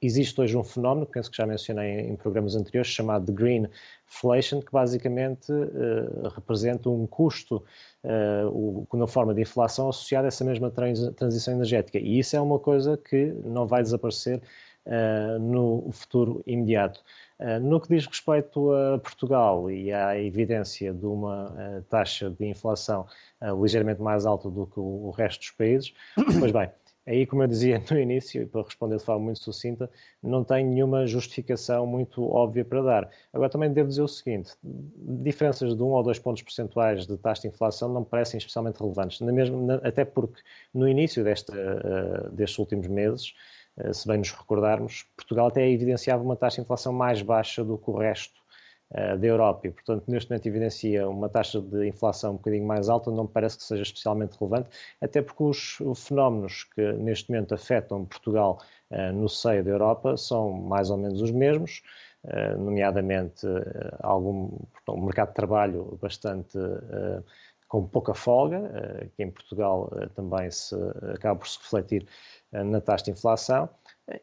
existe 0.00 0.40
hoje 0.40 0.56
um 0.56 0.62
fenómeno, 0.62 1.06
penso 1.06 1.30
que 1.30 1.36
já 1.36 1.46
mencionei 1.46 2.00
em 2.00 2.16
programas 2.16 2.54
anteriores, 2.54 2.90
chamado 2.90 3.26
de 3.26 3.32
Green 3.32 3.68
Inflation, 4.12 4.60
que 4.60 4.70
basicamente 4.70 5.50
uh, 5.50 6.28
representa 6.34 6.90
um 6.90 7.06
custo 7.06 7.64
uh, 8.04 8.96
na 8.96 9.06
forma 9.06 9.32
de 9.34 9.40
inflação 9.40 9.88
associada 9.88 10.26
a 10.26 10.28
essa 10.28 10.44
mesma 10.44 10.70
trans 10.70 11.10
transição 11.16 11.54
energética. 11.54 11.98
E 11.98 12.18
isso 12.18 12.36
é 12.36 12.40
uma 12.40 12.58
coisa 12.58 12.96
que 12.96 13.34
não 13.44 13.66
vai 13.66 13.82
desaparecer 13.82 14.42
uh, 14.86 15.38
no 15.38 15.90
futuro 15.92 16.42
imediato. 16.46 17.02
No 17.60 17.80
que 17.80 17.88
diz 17.88 18.06
respeito 18.06 18.72
a 18.72 19.00
Portugal 19.00 19.68
e 19.68 19.92
à 19.92 20.16
evidência 20.16 20.94
de 20.94 21.04
uma 21.04 21.82
taxa 21.90 22.30
de 22.30 22.46
inflação 22.46 23.04
ligeiramente 23.50 24.00
mais 24.00 24.26
alta 24.26 24.50
do 24.50 24.66
que 24.66 24.78
o 24.78 25.10
resto 25.10 25.40
dos 25.40 25.50
países, 25.50 25.94
pois 26.38 26.52
bem, 26.52 26.70
Aí, 27.04 27.26
como 27.26 27.42
eu 27.42 27.48
dizia 27.48 27.82
no 27.90 27.98
início, 27.98 28.42
e 28.42 28.46
para 28.46 28.62
responder 28.62 28.96
de 28.96 29.04
forma 29.04 29.24
muito 29.24 29.40
sucinta, 29.40 29.90
não 30.22 30.44
tenho 30.44 30.68
nenhuma 30.68 31.06
justificação 31.06 31.84
muito 31.86 32.22
óbvia 32.24 32.64
para 32.64 32.82
dar. 32.82 33.10
Agora, 33.32 33.50
também 33.50 33.72
devo 33.72 33.88
dizer 33.88 34.02
o 34.02 34.08
seguinte: 34.08 34.52
diferenças 34.62 35.74
de 35.74 35.82
1 35.82 35.86
ou 35.86 36.02
2 36.02 36.18
pontos 36.20 36.42
percentuais 36.42 37.06
de 37.06 37.16
taxa 37.18 37.42
de 37.42 37.48
inflação 37.48 37.88
não 37.88 38.02
me 38.02 38.06
parecem 38.06 38.38
especialmente 38.38 38.78
relevantes, 38.78 39.20
na 39.20 39.32
mesma, 39.32 39.60
na, 39.60 39.74
até 39.76 40.04
porque 40.04 40.40
no 40.72 40.88
início 40.88 41.24
desta, 41.24 41.52
uh, 41.52 42.30
destes 42.30 42.58
últimos 42.58 42.86
meses, 42.86 43.34
uh, 43.78 43.92
se 43.92 44.06
bem 44.06 44.18
nos 44.18 44.30
recordarmos, 44.30 45.04
Portugal 45.16 45.48
até 45.48 45.68
evidenciava 45.68 46.22
uma 46.22 46.36
taxa 46.36 46.56
de 46.56 46.62
inflação 46.62 46.92
mais 46.92 47.20
baixa 47.20 47.64
do 47.64 47.78
que 47.78 47.90
o 47.90 47.96
resto 47.96 48.40
eh, 48.40 48.41
da 48.92 49.26
Europa. 49.26 49.66
E, 49.66 49.70
portanto, 49.70 50.04
neste 50.06 50.30
momento 50.30 50.46
evidencia 50.46 51.08
uma 51.08 51.28
taxa 51.28 51.60
de 51.60 51.88
inflação 51.88 52.32
um 52.32 52.36
bocadinho 52.36 52.66
mais 52.66 52.88
alta, 52.88 53.10
não 53.10 53.24
me 53.24 53.30
parece 53.30 53.56
que 53.56 53.64
seja 53.64 53.82
especialmente 53.82 54.36
relevante, 54.38 54.68
até 55.00 55.22
porque 55.22 55.42
os 55.42 55.78
fenómenos 55.96 56.64
que 56.64 56.92
neste 56.94 57.30
momento 57.30 57.54
afetam 57.54 58.04
Portugal 58.04 58.60
uh, 58.90 59.12
no 59.12 59.28
seio 59.28 59.64
da 59.64 59.70
Europa 59.70 60.16
são 60.16 60.52
mais 60.52 60.90
ou 60.90 60.98
menos 60.98 61.22
os 61.22 61.30
mesmos, 61.30 61.82
uh, 62.24 62.58
nomeadamente 62.58 63.46
algum 64.00 64.48
portanto, 64.48 64.98
um 64.98 65.04
mercado 65.04 65.28
de 65.28 65.34
trabalho 65.34 65.98
bastante 66.00 66.58
com 67.68 67.86
pouca 67.88 68.12
folga, 68.12 69.08
que 69.16 69.22
em 69.22 69.30
Portugal 69.30 69.90
também 70.14 70.50
se 70.50 70.76
acaba 71.14 71.38
por 71.38 71.48
se 71.48 71.58
refletir 71.58 72.06
na 72.52 72.82
taxa 72.82 73.06
de 73.06 73.12
inflação 73.12 73.70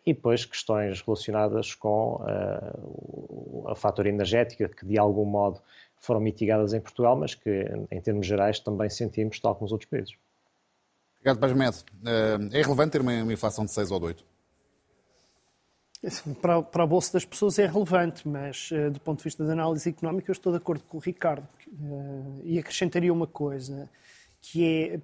e 0.06 0.14
depois 0.14 0.46
questões 0.46 1.02
relacionadas 1.02 1.74
com 1.74 2.16
uh, 2.16 3.68
a 3.70 3.76
fator 3.76 4.06
energética, 4.06 4.68
que 4.68 4.86
de 4.86 4.98
algum 4.98 5.26
modo 5.26 5.62
foram 5.96 6.20
mitigadas 6.20 6.74
em 6.74 6.82
Portugal, 6.82 7.16
mas 7.16 7.36
que 7.36 7.66
em 7.92 8.02
termos 8.02 8.26
gerais 8.26 8.60
também 8.60 8.90
sentimos, 8.90 9.40
tal 9.40 9.56
como 9.56 9.66
os 9.66 9.72
outros 9.72 9.90
países. 9.90 10.16
Obrigado, 11.20 11.40
Paz 11.40 11.82
uh, 11.82 12.56
É 12.56 12.62
relevante 12.62 12.92
ter 12.92 13.02
uma 13.02 13.34
inflação 13.34 13.66
de 13.66 13.72
6 13.72 13.92
ou 13.92 14.00
de 14.00 14.06
8? 14.06 14.26
Para, 16.42 16.62
para 16.62 16.84
a 16.84 16.88
bolsa 16.88 17.12
das 17.12 17.26
pessoas 17.26 17.60
é 17.60 17.66
relevante, 17.66 18.26
mas 18.26 18.72
uh, 18.72 18.90
do 18.90 19.02
ponto 19.02 19.18
de 19.18 19.26
vista 19.26 19.44
da 19.44 19.52
análise 19.52 19.90
económica 19.90 20.32
eu 20.32 20.34
estou 20.34 20.54
de 20.54 20.58
acordo 20.58 20.84
com 20.86 20.98
o 20.98 21.00
Ricardo. 21.02 21.48
Uh, 21.68 22.42
e 22.44 22.58
acrescentaria 22.58 23.12
uma 23.12 23.28
coisa 23.28 23.90
que 24.42 24.66
é. 24.66 25.00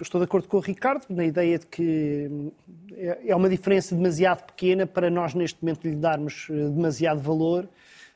Estou 0.00 0.20
de 0.20 0.24
acordo 0.24 0.48
com 0.48 0.56
o 0.56 0.60
Ricardo 0.60 1.04
na 1.10 1.24
ideia 1.24 1.58
de 1.58 1.66
que 1.66 2.50
é, 2.94 3.28
é 3.28 3.36
uma 3.36 3.48
diferença 3.48 3.94
demasiado 3.94 4.44
pequena 4.44 4.86
para 4.86 5.10
nós, 5.10 5.34
neste 5.34 5.62
momento, 5.62 5.86
lhe 5.86 5.94
darmos 5.94 6.48
eh, 6.50 6.54
demasiado 6.54 7.20
valor, 7.20 7.68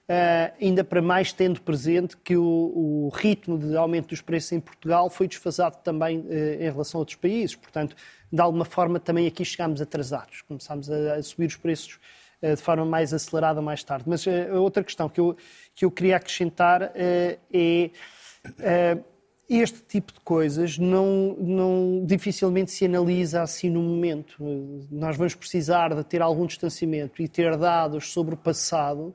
Uh, 0.08 0.54
ainda 0.62 0.85
para 0.85 1.02
mais 1.02 1.32
tendo 1.32 1.61
presente 1.61 2.16
que 2.16 2.37
o, 2.37 3.11
ritmo 3.12 3.58
de 3.58 3.76
aumento 3.76 4.11
dos 4.11 4.20
preços 4.20 4.52
em 4.52 4.61
Portugal 4.61 5.11
foi 5.11 5.26
desfasado 5.26 5.78
também 5.82 6.20
uh, 6.20 6.62
em 6.62 6.70
relação 6.70 6.99
a 6.99 7.00
outros 7.00 7.16
países. 7.16 7.56
Portanto, 7.56 7.96
de 8.32 8.40
alguma 8.40 8.64
forma, 8.64 9.00
também 9.00 9.26
aqui 9.26 9.44
chegámos 9.44 9.82
atrasados. 9.82 10.42
Começámos 10.42 10.88
a, 10.88 11.20
subir 11.25 11.46
os 11.46 11.56
preços 11.56 11.99
de 12.40 12.54
forma 12.54 12.85
mais 12.85 13.12
acelerada 13.12 13.61
mais 13.61 13.82
tarde. 13.82 14.04
Mas 14.06 14.25
a 14.28 14.61
outra 14.61 14.85
questão 14.85 15.08
que 15.08 15.18
eu, 15.18 15.37
que 15.75 15.85
eu 15.85 15.90
queria 15.90 16.18
acrescentar 16.18 16.92
é 16.94 17.90
este 19.48 19.80
tipo 19.82 20.12
de 20.12 20.20
coisas 20.20 20.76
não, 20.76 21.36
não 21.38 22.04
dificilmente 22.04 22.70
se 22.72 22.84
analisa 22.84 23.42
assim 23.42 23.70
no 23.70 23.80
momento. 23.80 24.36
Nós 24.90 25.16
vamos 25.16 25.34
precisar 25.34 25.94
de 25.94 26.02
ter 26.04 26.20
algum 26.20 26.46
distanciamento 26.46 27.22
e 27.22 27.28
ter 27.28 27.56
dados 27.56 28.12
sobre 28.12 28.34
o 28.34 28.38
passado 28.38 29.14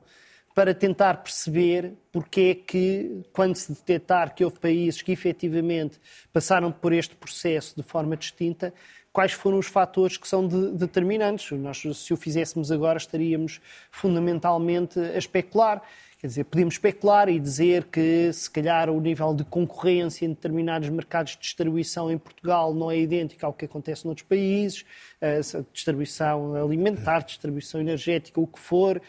para 0.54 0.74
tentar 0.74 1.22
perceber 1.22 1.94
porque 2.10 2.40
é 2.40 2.54
que, 2.54 3.22
quando 3.32 3.56
se 3.56 3.72
detectar 3.72 4.34
que 4.34 4.44
houve 4.44 4.58
países 4.58 5.02
que 5.02 5.12
efetivamente 5.12 5.98
passaram 6.32 6.70
por 6.70 6.92
este 6.92 7.14
processo 7.14 7.74
de 7.76 7.82
forma 7.82 8.16
distinta, 8.16 8.72
quais 9.12 9.32
foram 9.32 9.58
os 9.58 9.66
fatores 9.66 10.16
que 10.16 10.26
são 10.26 10.46
de, 10.46 10.72
determinantes. 10.72 11.50
Nós, 11.58 11.82
se 11.94 12.12
o 12.12 12.16
fizéssemos 12.16 12.72
agora, 12.72 12.98
estaríamos 12.98 13.60
fundamentalmente 13.90 14.98
a 14.98 15.18
especular. 15.18 15.82
Quer 16.22 16.28
dizer, 16.28 16.44
podemos 16.44 16.74
especular 16.74 17.28
e 17.28 17.40
dizer 17.40 17.82
que, 17.86 18.32
se 18.32 18.48
calhar, 18.48 18.88
o 18.88 19.00
nível 19.00 19.34
de 19.34 19.42
concorrência 19.42 20.24
em 20.24 20.28
determinados 20.28 20.88
mercados 20.88 21.32
de 21.32 21.40
distribuição 21.40 22.12
em 22.12 22.16
Portugal 22.16 22.72
não 22.72 22.92
é 22.92 22.96
idêntico 22.96 23.44
ao 23.44 23.52
que 23.52 23.64
acontece 23.64 24.04
noutros 24.04 24.24
países, 24.28 24.84
a 25.20 25.64
distribuição 25.72 26.54
alimentar, 26.54 27.24
distribuição 27.24 27.80
energética, 27.80 28.40
o 28.40 28.46
que 28.46 28.60
for, 28.60 29.02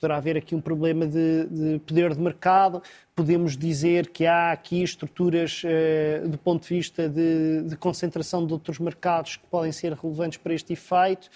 poderá 0.00 0.18
haver 0.18 0.36
aqui 0.36 0.54
um 0.54 0.60
problema 0.60 1.04
de, 1.04 1.46
de 1.46 1.78
poder 1.80 2.14
de 2.14 2.20
mercado. 2.20 2.80
Podemos 3.12 3.56
dizer 3.56 4.10
que 4.10 4.24
há 4.24 4.52
aqui 4.52 4.84
estruturas, 4.84 5.62
eh, 5.64 6.22
do 6.26 6.38
ponto 6.38 6.62
de 6.62 6.68
vista 6.68 7.08
de, 7.08 7.62
de 7.62 7.76
concentração 7.76 8.46
de 8.46 8.52
outros 8.52 8.78
mercados, 8.78 9.34
que 9.34 9.46
podem 9.48 9.72
ser 9.72 9.94
relevantes 9.94 10.38
para 10.38 10.54
este 10.54 10.74
efeito. 10.74 11.28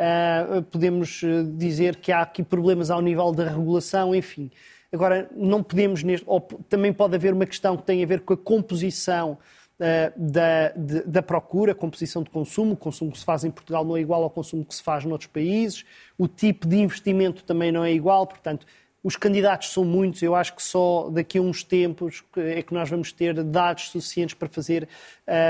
Uh, 0.00 0.62
podemos 0.62 1.20
eh, 1.22 1.42
dizer 1.58 1.96
que 1.96 2.10
há 2.10 2.22
aqui 2.22 2.42
problemas 2.42 2.90
ao 2.90 3.02
nível 3.02 3.32
da 3.32 3.50
regulação, 3.50 4.14
enfim. 4.14 4.50
Agora, 4.90 5.28
não 5.36 5.62
podemos, 5.62 6.02
neste, 6.02 6.24
ou 6.26 6.40
também 6.40 6.90
pode 6.90 7.14
haver 7.14 7.34
uma 7.34 7.44
questão 7.44 7.76
que 7.76 7.82
tem 7.82 8.02
a 8.02 8.06
ver 8.06 8.20
com 8.20 8.32
a 8.32 8.36
composição 8.36 9.36
uh, 9.78 10.12
da, 10.16 10.70
de, 10.70 11.02
da 11.02 11.20
procura, 11.20 11.74
composição 11.74 12.22
de 12.22 12.30
consumo. 12.30 12.72
O 12.72 12.76
consumo 12.78 13.12
que 13.12 13.18
se 13.18 13.24
faz 13.26 13.44
em 13.44 13.50
Portugal 13.50 13.84
não 13.84 13.94
é 13.94 14.00
igual 14.00 14.22
ao 14.22 14.30
consumo 14.30 14.64
que 14.64 14.74
se 14.74 14.82
faz 14.82 15.04
noutros 15.04 15.28
países. 15.30 15.84
O 16.16 16.26
tipo 16.26 16.66
de 16.66 16.78
investimento 16.78 17.44
também 17.44 17.70
não 17.70 17.84
é 17.84 17.92
igual, 17.92 18.26
portanto, 18.26 18.66
os 19.02 19.16
candidatos 19.16 19.72
são 19.72 19.84
muitos, 19.84 20.22
eu 20.22 20.34
acho 20.34 20.54
que 20.54 20.62
só 20.62 21.08
daqui 21.10 21.38
a 21.38 21.42
uns 21.42 21.64
tempos 21.64 22.22
é 22.36 22.62
que 22.62 22.74
nós 22.74 22.88
vamos 22.88 23.12
ter 23.12 23.42
dados 23.42 23.88
suficientes 23.90 24.34
para 24.34 24.48
fazer 24.48 24.86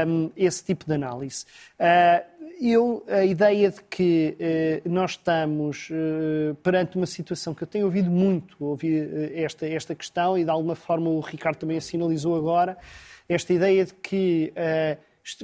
um, 0.07 0.30
esse 0.37 0.64
tipo 0.64 0.87
de 0.87 0.92
análise. 0.92 1.45
Uh, 1.78 2.29
eu, 2.61 3.02
a 3.09 3.25
ideia 3.25 3.71
de 3.71 3.83
que 3.85 4.37
uh, 4.85 4.88
nós 4.88 5.12
estamos 5.12 5.88
uh, 5.90 6.55
perante 6.57 6.97
uma 6.97 7.07
situação 7.07 7.55
que 7.55 7.62
eu 7.62 7.67
tenho 7.67 7.87
ouvido 7.87 8.11
muito, 8.11 8.57
ouvi 8.61 9.00
esta, 9.35 9.67
esta 9.67 9.95
questão 9.95 10.37
e 10.37 10.45
de 10.45 10.50
alguma 10.50 10.75
forma 10.75 11.09
o 11.09 11.21
Ricardo 11.21 11.57
também 11.57 11.79
a 11.79 11.81
sinalizou 11.81 12.37
agora, 12.37 12.76
esta 13.29 13.52
ideia 13.52 13.85
de 13.85 13.95
que 13.95 14.52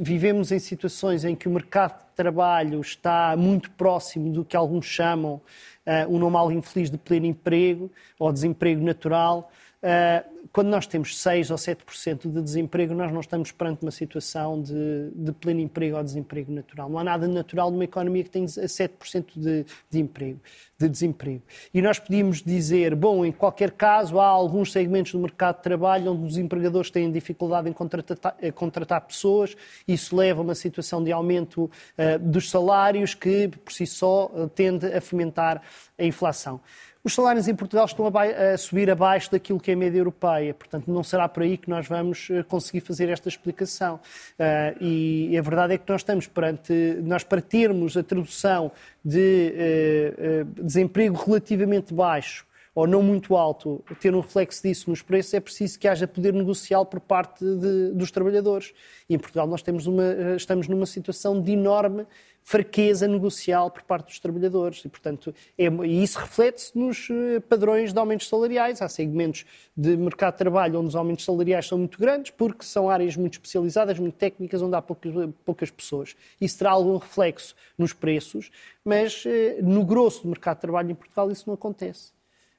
vivemos 0.00 0.50
em 0.50 0.58
situações 0.58 1.25
em 1.25 1.35
que 1.35 1.49
o 1.49 1.50
mercado 1.50 1.99
de 1.99 2.14
trabalho 2.14 2.80
está 2.80 3.37
muito 3.37 3.70
próximo 3.73 4.32
do 4.32 4.44
que 4.44 4.56
alguns 4.56 4.87
chamam 4.87 5.35
uh, 5.35 6.14
um 6.14 6.18
normal 6.18 6.50
infeliz 6.50 6.90
de 6.90 6.99
pleno 6.99 7.26
emprego 7.26 7.90
ou 8.18 8.32
desemprego 8.32 8.82
natural. 8.82 9.50
Uh, 9.86 10.48
quando 10.52 10.68
nós 10.68 10.84
temos 10.84 11.16
6 11.18 11.50
ou 11.50 11.56
7% 11.56 12.28
de 12.28 12.42
desemprego, 12.42 12.92
nós 12.92 13.12
não 13.12 13.20
estamos 13.20 13.52
perante 13.52 13.82
uma 13.82 13.90
situação 13.90 14.60
de, 14.60 15.10
de, 15.14 15.30
pleno 15.30 15.60
emprego 15.60 15.96
ou 15.96 16.02
desemprego 16.02 16.50
natural. 16.50 16.88
Não 16.88 16.98
há 16.98 17.04
nada 17.04 17.28
natural 17.28 17.70
numa 17.70 17.84
economia 17.84 18.24
que 18.24 18.30
tem 18.30 18.46
7% 18.46 19.26
de, 19.36 19.64
de, 19.88 19.98
emprego, 20.00 20.40
de 20.76 20.88
desemprego. 20.88 21.42
E 21.72 21.80
nós 21.80 22.00
podíamos 22.00 22.42
dizer, 22.42 22.96
bom, 22.96 23.24
em 23.24 23.30
qualquer 23.30 23.70
caso, 23.72 24.18
há 24.18 24.26
alguns 24.26 24.72
segmentos 24.72 25.12
do 25.12 25.18
mercado 25.18 25.58
de 25.58 25.62
trabalho 25.62 26.12
onde 26.12 26.26
os 26.26 26.38
empregadores 26.38 26.90
têm 26.90 27.12
dificuldade 27.12 27.68
em 27.68 27.72
contratar, 27.72 28.34
contratar 28.54 29.02
pessoas, 29.02 29.54
isso 29.86 30.16
leva 30.16 30.40
a 30.40 30.42
uma 30.42 30.54
situação 30.54 31.04
de 31.04 31.12
aumento 31.12 31.64
uh, 31.64 32.18
dos 32.18 32.50
salários 32.50 33.14
que, 33.14 33.48
por 33.48 33.72
si 33.72 33.86
só, 33.86 34.30
tende 34.54 34.86
a 34.86 35.00
fomentar 35.00 35.60
a 35.98 36.04
inflação. 36.04 36.60
Os 37.06 37.14
salários 37.14 37.46
em 37.46 37.54
Portugal 37.54 37.84
estão 37.84 38.04
a, 38.08 38.58
subir 38.58 38.90
abaixo 38.90 39.30
daquilo 39.30 39.60
que 39.60 39.70
é 39.70 39.75
a 39.75 39.76
média 39.76 39.96
europeia, 39.96 40.52
portanto, 40.52 40.90
não 40.90 41.04
será 41.04 41.28
por 41.28 41.44
aí 41.44 41.56
que 41.56 41.70
nós 41.70 41.86
vamos 41.86 42.26
eh, 42.28 42.42
conseguir 42.42 42.80
fazer 42.80 43.08
esta 43.08 43.28
explicação. 43.28 44.00
Uh, 44.36 44.82
e 44.82 45.38
a 45.38 45.40
verdade 45.40 45.75
é 45.75 45.78
que 45.78 45.84
nós 45.88 46.00
estamos 46.00 46.26
perante, 46.26 46.72
nós 47.04 47.22
para 47.22 47.40
termos 47.40 47.96
a 47.96 48.02
tradução 48.02 48.72
de 49.04 49.54
uh, 49.54 50.64
desemprego 50.64 51.14
relativamente 51.25 51.94
baixo 51.94 52.44
ou 52.76 52.87
não 52.87 53.02
muito 53.02 53.35
alto, 53.35 53.82
ter 53.99 54.15
um 54.15 54.21
reflexo 54.21 54.62
disso 54.62 54.91
nos 54.91 55.00
preços, 55.00 55.32
é 55.32 55.41
preciso 55.41 55.78
que 55.78 55.89
haja 55.89 56.06
poder 56.06 56.34
negocial 56.34 56.84
por 56.84 57.00
parte 57.00 57.43
de, 57.43 57.91
dos 57.95 58.10
trabalhadores. 58.10 58.75
E 59.08 59.15
em 59.15 59.19
Portugal 59.19 59.47
nós 59.47 59.62
temos 59.62 59.86
uma, 59.86 60.36
estamos 60.36 60.69
numa 60.69 60.84
situação 60.84 61.41
de 61.41 61.52
enorme 61.52 62.06
fraqueza 62.43 63.08
negocial 63.08 63.71
por 63.71 63.82
parte 63.82 64.08
dos 64.08 64.21
trabalhadores. 64.21 64.84
E, 64.84 64.91
portanto, 64.91 65.34
é, 65.56 65.65
e 65.65 66.02
isso 66.02 66.19
reflete-se 66.19 66.78
nos 66.78 67.08
eh, 67.10 67.41
padrões 67.41 67.95
de 67.95 67.99
aumentos 67.99 68.28
salariais. 68.28 68.82
Há 68.82 68.89
segmentos 68.91 69.47
de 69.75 69.97
mercado 69.97 70.34
de 70.34 70.39
trabalho 70.39 70.78
onde 70.78 70.89
os 70.89 70.95
aumentos 70.95 71.25
salariais 71.25 71.67
são 71.67 71.78
muito 71.78 71.99
grandes, 71.99 72.30
porque 72.30 72.62
são 72.62 72.91
áreas 72.91 73.17
muito 73.17 73.32
especializadas, 73.32 73.99
muito 73.99 74.17
técnicas, 74.17 74.60
onde 74.60 74.76
há 74.76 74.82
poucas, 74.82 75.12
poucas 75.47 75.71
pessoas. 75.71 76.15
Isso 76.39 76.58
terá 76.58 76.73
algum 76.73 76.99
reflexo 76.99 77.56
nos 77.76 77.95
preços, 77.95 78.50
mas 78.84 79.25
eh, 79.26 79.60
no 79.62 79.82
grosso 79.82 80.23
do 80.23 80.28
mercado 80.28 80.58
de 80.58 80.60
trabalho 80.60 80.91
em 80.91 80.95
Portugal 80.95 81.30
isso 81.30 81.45
não 81.47 81.54
acontece. 81.54 82.15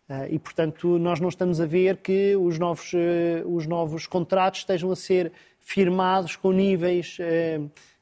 Eh, 0.10 0.30
e, 0.32 0.40
portanto, 0.40 0.98
nós 0.98 1.20
não 1.20 1.30
estamos 1.30 1.60
a 1.60 1.66
ver 1.66 1.98
que 1.98 2.36
os 2.36 2.58
novos, 2.58 2.92
os 3.46 3.68
novos 3.68 4.08
contratos 4.08 4.62
estejam 4.62 4.92
a 4.92 4.96
ser 4.96 5.32
firmados 5.60 6.36
com 6.36 6.52
níveis 6.52 7.18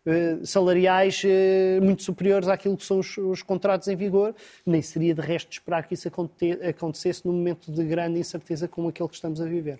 eh, 0.07 0.37
salariais 0.43 1.23
eh, 1.25 1.79
muito 1.81 2.03
superiores 2.03 2.47
àquilo 2.47 2.77
que 2.77 2.85
são 2.85 2.99
os, 2.99 3.17
os, 3.17 3.41
contratos 3.41 3.87
em 3.87 3.95
vigor, 3.95 4.35
nem 4.63 4.79
seria 4.79 5.15
de 5.15 5.21
resto 5.21 5.51
esperar 5.51 5.87
que 5.87 5.95
isso 5.95 6.07
acontecesse 6.07 7.25
num 7.25 7.33
momento 7.33 7.71
de 7.71 7.83
grande 7.83 8.19
incerteza 8.19 8.67
como 8.67 8.89
aquele 8.89 9.09
que 9.09 9.15
estamos 9.15 9.41
a 9.41 9.45
viver. 9.45 9.79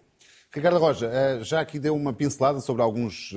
Ricardo 0.51 0.79
Roja, 0.79 1.11
eh, 1.13 1.43
já 1.43 1.59
aqui 1.59 1.77
deu 1.77 1.95
uma 1.95 2.11
pincelada 2.11 2.59
sobre 2.59 2.81
alguns 2.81 3.35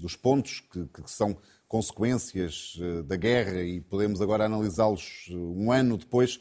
dos 0.00 0.16
pontos 0.16 0.60
que, 0.72 0.86
que 0.86 1.10
são 1.10 1.36
consequências 1.68 2.78
da 3.04 3.16
guerra 3.16 3.60
e 3.62 3.80
podemos 3.80 4.22
agora 4.22 4.46
analisá-los 4.46 5.28
um 5.30 5.70
ano 5.70 5.98
depois. 5.98 6.40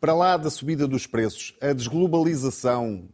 Para 0.00 0.14
lá 0.14 0.36
da 0.36 0.50
subida 0.50 0.86
dos 0.86 1.06
preços, 1.06 1.56
a 1.60 1.72
desglobalização, 1.72 3.08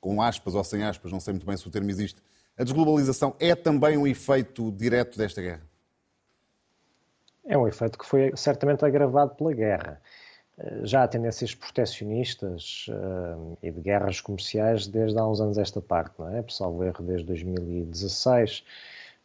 com 0.00 0.20
aspas 0.20 0.54
ou 0.54 0.64
sem 0.64 0.82
aspas, 0.84 1.10
não 1.10 1.20
sei 1.20 1.32
muito 1.32 1.46
bem 1.46 1.56
se 1.56 1.66
o 1.66 1.70
termo 1.70 1.90
existe, 1.90 2.20
a 2.56 2.64
desglobalização 2.64 3.34
é 3.38 3.54
também 3.54 3.96
um 3.96 4.06
efeito 4.06 4.70
direto 4.72 5.16
desta 5.16 5.40
guerra? 5.40 5.62
É 7.46 7.56
um 7.56 7.66
efeito 7.66 7.98
que 7.98 8.04
foi 8.04 8.32
certamente 8.36 8.84
agravado 8.84 9.34
pela 9.34 9.52
guerra. 9.52 10.02
Eh, 10.58 10.80
já 10.84 11.04
há 11.04 11.08
tendências 11.08 11.54
proteccionistas 11.54 12.86
uh, 12.88 13.56
e 13.62 13.70
de 13.70 13.80
guerras 13.80 14.20
comerciais 14.20 14.86
desde 14.86 15.18
há 15.18 15.26
uns 15.26 15.40
anos 15.40 15.56
esta 15.56 15.80
parte, 15.80 16.14
não 16.18 16.28
é? 16.36 16.42
Pessoal, 16.42 16.82
erro 16.82 17.04
desde 17.04 17.26
2016, 17.26 18.64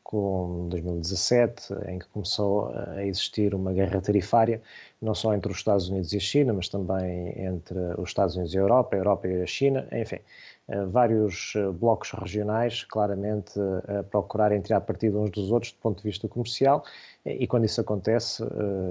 com 0.04 0.68
2017, 0.70 1.74
em 1.88 2.00
que 2.00 2.08
começou 2.08 2.74
a 2.76 3.04
existir 3.06 3.56
uma 3.56 3.74
guerra 3.74 4.02
tarifária, 4.02 4.62
não 5.02 5.16
só 5.16 5.34
entre 5.34 5.52
os 5.52 5.58
Estados 5.58 5.90
Unidos 5.90 6.14
e 6.14 6.18
a 6.18 6.20
China, 6.20 6.54
mas 6.54 6.70
também 6.70 7.34
entre 7.42 7.78
os 7.98 8.10
Estados 8.10 8.36
Unidos 8.36 8.54
e 8.54 8.58
a 8.58 8.62
Europa, 8.62 8.96
a 8.96 9.00
Europa 9.00 9.28
e 9.28 9.42
a 9.42 9.48
China, 9.48 9.88
enfim. 9.92 10.20
Eh, 10.68 10.86
vários 10.86 11.54
eh, 11.56 11.72
blocos 11.72 12.12
regionais, 12.12 12.84
claramente 12.86 13.60
eh, 13.60 14.00
a 14.00 14.04
procurarem 14.04 14.62
tirar 14.62 14.82
partido 14.82 15.20
uns 15.22 15.30
dos 15.32 15.52
outros 15.52 15.74
do 15.74 15.80
ponto 15.80 15.98
de 15.98 16.04
vista 16.04 16.28
comercial, 16.28 16.86
e 17.26 17.46
quando 17.48 17.66
isso 17.66 17.82
acontece, 17.82 18.44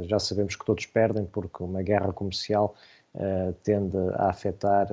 já 0.02 0.18
sabemos 0.18 0.56
que 0.56 0.64
todos 0.64 0.86
perdem, 0.86 1.26
porque 1.26 1.62
uma 1.62 1.82
guerra 1.82 2.12
comercial 2.14 2.74
tende 3.62 3.98
a 4.14 4.30
afetar 4.30 4.88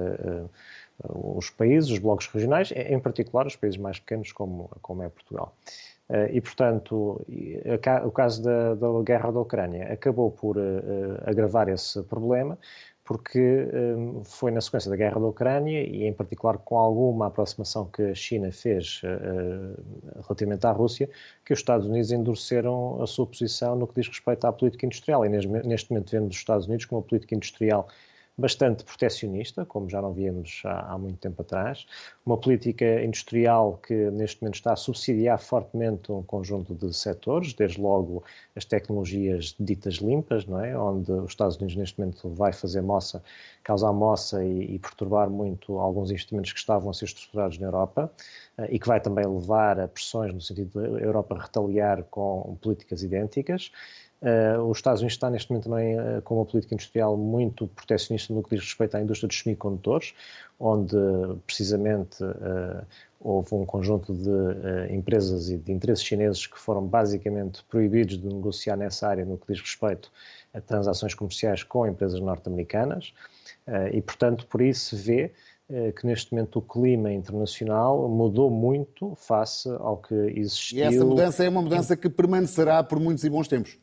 os 1.08 1.50
países, 1.50 1.90
os 1.90 2.00
blocos 2.00 2.28
regionais, 2.28 2.72
em 2.76 3.00
particular 3.00 3.48
os 3.48 3.56
países 3.56 3.80
mais 3.80 3.98
pequenos, 3.98 4.34
como, 4.34 4.70
como 4.82 5.04
é 5.04 5.10
Portugal. 5.10 5.56
E, 6.32 6.42
portanto, 6.42 7.22
o 8.04 8.12
caso 8.12 8.42
da, 8.42 8.74
da 8.74 8.88
guerra 9.04 9.32
da 9.32 9.40
Ucrânia 9.40 9.94
acabou 9.94 10.32
por 10.32 10.58
agravar 11.24 11.70
esse 11.70 12.02
problema, 12.04 12.58
porque 13.04 13.68
um, 13.98 14.24
foi 14.24 14.52
na 14.52 14.62
sequência 14.62 14.90
da 14.90 14.96
guerra 14.96 15.20
da 15.20 15.28
Ucrânia 15.28 15.82
e, 15.82 16.06
em 16.06 16.14
particular, 16.14 16.58
com 16.60 16.78
alguma 16.78 17.28
aproximação 17.28 17.86
que 17.86 18.02
a 18.04 18.16
China 18.16 18.52
fez 18.52 19.02
relativamente 20.24 20.66
à 20.66 20.72
Rússia, 20.72 21.10
que 21.46 21.54
os 21.54 21.60
Estados 21.60 21.88
Unidos 21.88 22.12
endureceram 22.12 23.02
a 23.02 23.06
sua 23.06 23.28
posição 23.28 23.76
no 23.76 23.88
que 23.88 24.02
diz 24.02 24.08
respeito 24.08 24.46
à 24.46 24.52
política 24.52 24.88
industrial. 24.88 25.24
E 25.26 25.30
neste 25.30 25.92
momento 25.92 26.12
vemos 26.12 26.30
os 26.30 26.38
Estados 26.38 26.66
Unidos 26.66 26.86
com 26.86 26.96
uma 26.96 27.04
política 27.04 27.36
industrial 27.36 27.88
bastante 28.40 28.84
proteccionista, 28.84 29.66
como 29.66 29.90
já 29.90 30.02
não 30.02 30.14
víamos 30.14 30.62
há, 30.66 30.94
há, 30.94 30.98
muito 30.98 31.18
tempo 31.20 31.42
atrás, 31.42 31.86
uma 32.26 32.38
política 32.38 33.04
industrial 33.04 33.80
que 33.86 33.94
neste 34.12 34.42
momento 34.42 34.56
está 34.56 34.74
a 34.74 34.76
subsidiar 34.76 35.40
fortemente 35.40 36.12
um 36.12 36.24
conjunto 36.24 36.74
de 36.74 36.94
setores, 36.96 37.54
desde 37.54 37.80
logo 37.80 38.24
as 38.56 38.66
tecnologias 38.66 39.56
ditas 39.60 39.96
limpas, 39.96 40.46
não 40.46 40.60
é? 40.60 40.78
onde 40.78 41.12
os 41.12 41.32
Estados 41.32 41.58
Unidos 41.58 41.76
neste 41.76 42.00
momento 42.00 42.30
vai 42.30 42.54
fazer 42.54 42.82
moça, 42.82 43.22
causar 43.64 43.92
moça 43.94 44.44
e, 44.44 44.76
e 44.76 44.80
perturbar 44.80 45.30
muito 45.30 45.78
alguns 45.78 46.10
investimentos 46.10 46.54
que 46.54 46.60
estavam 46.60 46.90
a 46.90 46.94
ser 46.94 47.06
estruturados 47.06 47.58
na 47.60 47.68
Europa 47.68 48.12
eh, 48.58 48.70
e 48.72 48.80
que 48.80 48.88
vai 48.88 49.00
também 49.00 49.26
levar 49.26 49.80
a 49.80 49.88
pressões 49.88 50.34
no 50.34 50.42
sentido 50.42 50.82
da 50.82 51.00
Europa 51.00 51.38
retaliar 51.38 52.04
com 52.04 52.58
políticas 52.62 53.04
idênticas. 53.04 53.72
Uh, 54.22 54.62
os 54.64 54.80
Estados 54.80 55.00
Unidos 55.00 55.14
estão 55.14 55.30
neste 55.30 55.50
momento 55.50 55.70
também 55.70 55.98
uh, 55.98 56.22
com 56.24 56.36
uma 56.36 56.46
política 56.46 56.74
industrial 56.74 57.16
muito 57.16 57.68
protecionista 57.68 58.34
no 58.34 58.44
que 58.44 58.50
diz 58.50 58.66
respeito 58.66 58.98
à 58.98 59.02
indústria 59.02 59.30
dos 59.30 59.40
semicondutores, 59.40 60.14
onde 60.60 60.98
precisamente 61.46 62.22
uh, 62.22 62.86
houve 63.18 63.56
um 63.56 63.66
conjunto 63.66 64.14
de 64.14 64.94
empresas 64.94 65.50
e 65.50 65.58
de 65.58 65.72
interesses 65.72 66.04
chineses 66.04 66.48
que 66.48 66.60
foram 66.60 66.86
basicamente 66.86 67.64
proibidos 67.70 68.18
de 68.18 68.28
negociar 68.28 68.76
nessa 68.76 69.08
área 69.08 69.24
no 69.24 69.38
que 69.38 69.54
diz 69.54 69.62
respeito 69.62 70.12
a 70.54 70.60
transações 70.60 71.14
comerciais 71.14 71.64
com 71.64 71.88
empresas 71.88 72.20
norte-americanas 72.22 73.14
e, 73.92 74.02
portanto, 74.02 74.48
por 74.48 74.62
isso 74.62 74.96
se 74.96 75.04
vê 75.04 75.34
que 75.98 76.08
neste 76.08 76.32
momento 76.32 76.60
o 76.60 76.62
clima 76.62 77.12
internacional 77.12 78.08
mudou 78.08 78.50
muito 78.50 79.14
face 79.16 79.70
ao 79.70 79.98
que 79.98 80.16
existiu. 80.16 80.78
E 80.78 80.82
essa 80.84 81.04
mudança 81.04 81.44
é 81.44 81.50
uma 81.50 81.62
mudança 81.62 81.98
que 81.98 82.10
permanecerá 82.10 82.82
por 82.82 83.02
muitos 83.02 83.26
e 83.26 83.30
bons 83.30 83.50
tempos 83.50 83.78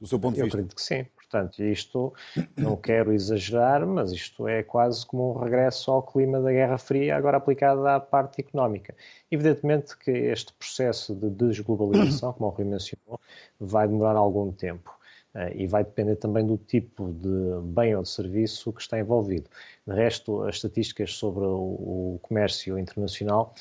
do 0.00 0.06
seu 0.06 0.18
ponto 0.18 0.34
de 0.34 0.40
Eu 0.40 0.44
vista? 0.44 0.58
acredito 0.58 0.76
que 0.76 0.82
sim. 0.82 1.06
Portanto, 1.16 1.64
isto, 1.64 2.14
não 2.56 2.76
quero 2.76 3.12
exagerar, 3.12 3.84
mas 3.86 4.12
isto 4.12 4.46
é 4.46 4.62
quase 4.62 5.04
como 5.04 5.32
um 5.32 5.38
regresso 5.38 5.90
ao 5.90 6.02
clima 6.02 6.40
da 6.40 6.52
Guerra 6.52 6.78
Fria, 6.78 7.16
agora 7.16 7.38
aplicado 7.38 7.84
à 7.88 7.98
parte 7.98 8.40
económica. 8.40 8.94
Evidentemente 9.30 9.98
que 9.98 10.10
este 10.10 10.52
processo 10.52 11.14
de 11.14 11.30
desglobalização, 11.30 12.32
como 12.34 12.48
o 12.48 12.52
Rui 12.52 12.64
mencionou, 12.64 13.20
vai 13.58 13.88
demorar 13.88 14.16
algum 14.16 14.52
tempo. 14.52 14.94
Uh, 15.34 15.50
e 15.52 15.66
vai 15.66 15.82
depender 15.82 16.14
também 16.14 16.46
do 16.46 16.56
tipo 16.56 17.10
de 17.10 17.60
bem 17.74 17.96
ou 17.96 18.04
de 18.04 18.08
serviço 18.08 18.72
que 18.72 18.80
está 18.80 19.00
envolvido. 19.00 19.50
De 19.84 19.92
resto, 19.92 20.44
as 20.44 20.54
estatísticas 20.54 21.14
sobre 21.14 21.42
o 21.44 22.20
comércio 22.22 22.78
internacional 22.78 23.52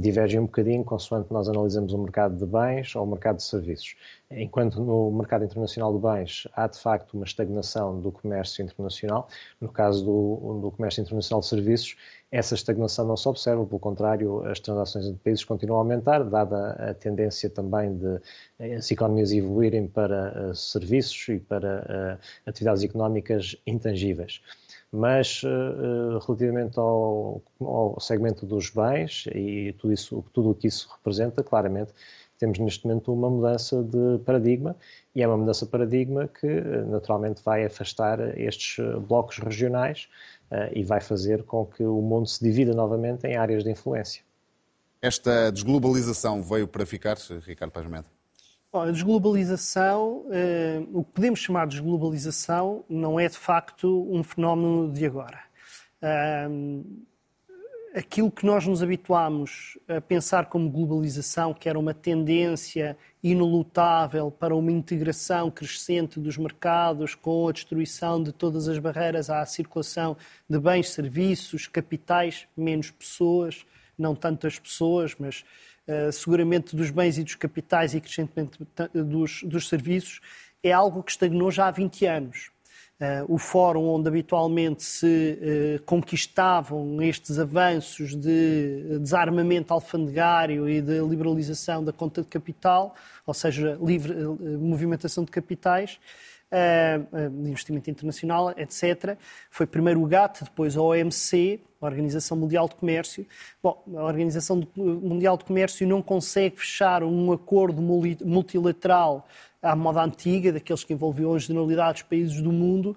divergem 0.00 0.38
um 0.38 0.44
bocadinho 0.44 0.84
consoante 0.84 1.32
nós 1.32 1.48
analisamos 1.48 1.92
o 1.92 1.98
mercado 1.98 2.36
de 2.36 2.46
bens 2.46 2.94
ou 2.94 3.04
o 3.04 3.06
mercado 3.06 3.38
de 3.38 3.42
serviços. 3.42 3.96
Enquanto 4.30 4.80
no 4.80 5.10
mercado 5.10 5.44
internacional 5.44 5.92
de 5.92 6.00
bens 6.00 6.46
há 6.54 6.68
de 6.68 6.78
facto 6.78 7.14
uma 7.14 7.24
estagnação 7.24 8.00
do 8.00 8.12
comércio 8.12 8.62
internacional, 8.62 9.28
no 9.60 9.68
caso 9.68 10.04
do, 10.04 10.60
do 10.60 10.70
comércio 10.70 11.02
internacional 11.02 11.40
de 11.40 11.46
serviços, 11.46 11.96
essa 12.30 12.54
estagnação 12.54 13.04
não 13.04 13.16
se 13.16 13.28
observa, 13.28 13.66
pelo 13.66 13.80
contrário, 13.80 14.46
as 14.46 14.60
transações 14.60 15.04
entre 15.06 15.18
países 15.18 15.44
continuam 15.44 15.80
a 15.80 15.82
aumentar, 15.82 16.22
dada 16.22 16.70
a 16.90 16.94
tendência 16.94 17.50
também 17.50 17.96
de 17.96 18.20
eh, 18.60 18.74
as 18.76 18.88
economias 18.88 19.32
evoluírem 19.32 19.88
para 19.88 20.50
uh, 20.50 20.54
serviços 20.54 21.28
e 21.28 21.40
para 21.40 22.18
uh, 22.18 22.48
atividades 22.48 22.84
económicas 22.84 23.56
intangíveis 23.66 24.40
mas 24.92 25.42
uh, 25.42 26.18
relativamente 26.26 26.78
ao, 26.78 27.40
ao, 27.60 28.00
segmento 28.00 28.44
dos 28.44 28.70
bens 28.70 29.24
e 29.34 29.74
tudo, 29.78 29.92
isso, 29.92 30.24
tudo 30.32 30.50
o 30.50 30.54
que 30.54 30.66
isso 30.66 30.88
representa, 30.92 31.42
claramente 31.42 31.92
temos 32.38 32.58
neste 32.58 32.86
momento 32.86 33.12
uma 33.12 33.28
mudança 33.28 33.82
de 33.82 34.18
paradigma 34.24 34.74
e 35.14 35.22
é 35.22 35.28
uma 35.28 35.36
mudança 35.36 35.66
de 35.66 35.70
paradigma 35.70 36.26
que 36.26 36.46
naturalmente 36.86 37.42
vai 37.44 37.66
afastar 37.66 38.18
estes 38.38 38.82
blocos 39.06 39.38
regionais 39.38 40.08
uh, 40.50 40.72
e 40.72 40.82
vai 40.82 41.00
fazer 41.00 41.42
com 41.44 41.66
que 41.66 41.84
o 41.84 42.00
mundo 42.00 42.26
se 42.26 42.42
divida 42.42 42.72
novamente 42.72 43.26
em 43.26 43.36
áreas 43.36 43.62
de 43.62 43.70
influência. 43.70 44.22
Esta 45.02 45.50
desglobalização 45.52 46.42
veio 46.42 46.66
para 46.66 46.84
ficar, 46.84 47.16
Ricardo 47.46 47.72
Paz 47.72 47.86
Meda? 47.86 48.19
A 48.72 48.88
desglobalização, 48.88 50.26
eh, 50.30 50.80
o 50.92 51.02
que 51.02 51.10
podemos 51.10 51.40
chamar 51.40 51.66
de 51.66 51.72
desglobalização, 51.72 52.84
não 52.88 53.18
é 53.18 53.28
de 53.28 53.36
facto 53.36 54.06
um 54.08 54.22
fenómeno 54.22 54.92
de 54.92 55.04
agora. 55.04 55.40
Um, 56.48 56.84
aquilo 57.92 58.30
que 58.30 58.46
nós 58.46 58.64
nos 58.68 58.80
habituámos 58.80 59.76
a 59.88 60.00
pensar 60.00 60.46
como 60.46 60.70
globalização, 60.70 61.52
que 61.52 61.68
era 61.68 61.76
uma 61.76 61.92
tendência 61.92 62.96
inelutável 63.20 64.30
para 64.30 64.54
uma 64.54 64.70
integração 64.70 65.50
crescente 65.50 66.20
dos 66.20 66.38
mercados, 66.38 67.16
com 67.16 67.48
a 67.48 67.52
destruição 67.52 68.22
de 68.22 68.32
todas 68.32 68.68
as 68.68 68.78
barreiras 68.78 69.28
à 69.28 69.44
circulação 69.46 70.16
de 70.48 70.60
bens, 70.60 70.90
serviços, 70.90 71.66
capitais, 71.66 72.46
menos 72.56 72.92
pessoas, 72.92 73.66
não 73.98 74.14
tantas 74.14 74.58
pessoas, 74.60 75.16
mas 75.18 75.44
eh, 75.90 76.12
seguramente 76.12 76.76
dos 76.76 76.88
bens 76.88 77.18
e 77.18 77.24
dos 77.24 77.34
capitais 77.34 77.94
e 77.94 78.00
crescentemente 78.00 78.64
dos, 78.94 79.42
dos 79.42 79.68
serviços, 79.68 80.20
é 80.62 80.70
algo 80.70 81.02
que 81.02 81.10
estagnou 81.10 81.50
já 81.50 81.66
há 81.66 81.70
20 81.72 82.06
anos. 82.06 82.50
Uh, 83.00 83.34
o 83.34 83.38
fórum 83.38 83.88
onde 83.88 84.08
habitualmente 84.08 84.82
se 84.82 85.38
uh, 85.40 85.82
conquistavam 85.84 87.02
estes 87.02 87.38
avanços 87.38 88.14
de 88.14 88.98
desarmamento 89.00 89.72
alfandegário 89.72 90.68
e 90.68 90.82
de 90.82 91.00
liberalização 91.00 91.82
da 91.82 91.94
conta 91.94 92.20
de 92.20 92.28
capital, 92.28 92.94
ou 93.26 93.32
seja, 93.32 93.78
livre 93.82 94.12
uh, 94.12 94.38
movimentação 94.60 95.24
de 95.24 95.30
capitais, 95.30 95.98
de 96.50 97.48
investimento 97.48 97.90
internacional, 97.90 98.52
etc. 98.56 99.16
Foi 99.50 99.66
primeiro 99.66 100.02
o 100.02 100.06
GATT, 100.06 100.44
depois 100.44 100.76
a 100.76 100.82
OMC, 100.82 101.60
a 101.80 101.86
Organização 101.86 102.36
Mundial 102.36 102.68
de 102.68 102.74
Comércio. 102.74 103.26
Bom, 103.62 103.82
a 103.96 104.04
Organização 104.04 104.62
Mundial 104.76 105.36
de 105.36 105.44
Comércio 105.44 105.86
não 105.86 106.02
consegue 106.02 106.58
fechar 106.58 107.02
um 107.04 107.32
acordo 107.32 107.80
multilateral 107.80 109.26
à 109.62 109.76
moda 109.76 110.02
antiga, 110.02 110.52
daqueles 110.52 110.82
que 110.82 110.92
envolviam 110.92 111.34
a 111.34 111.38
generalidade 111.38 112.00
dos 112.00 112.02
países 112.02 112.42
do 112.42 112.50
mundo, 112.50 112.96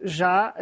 já 0.00 0.54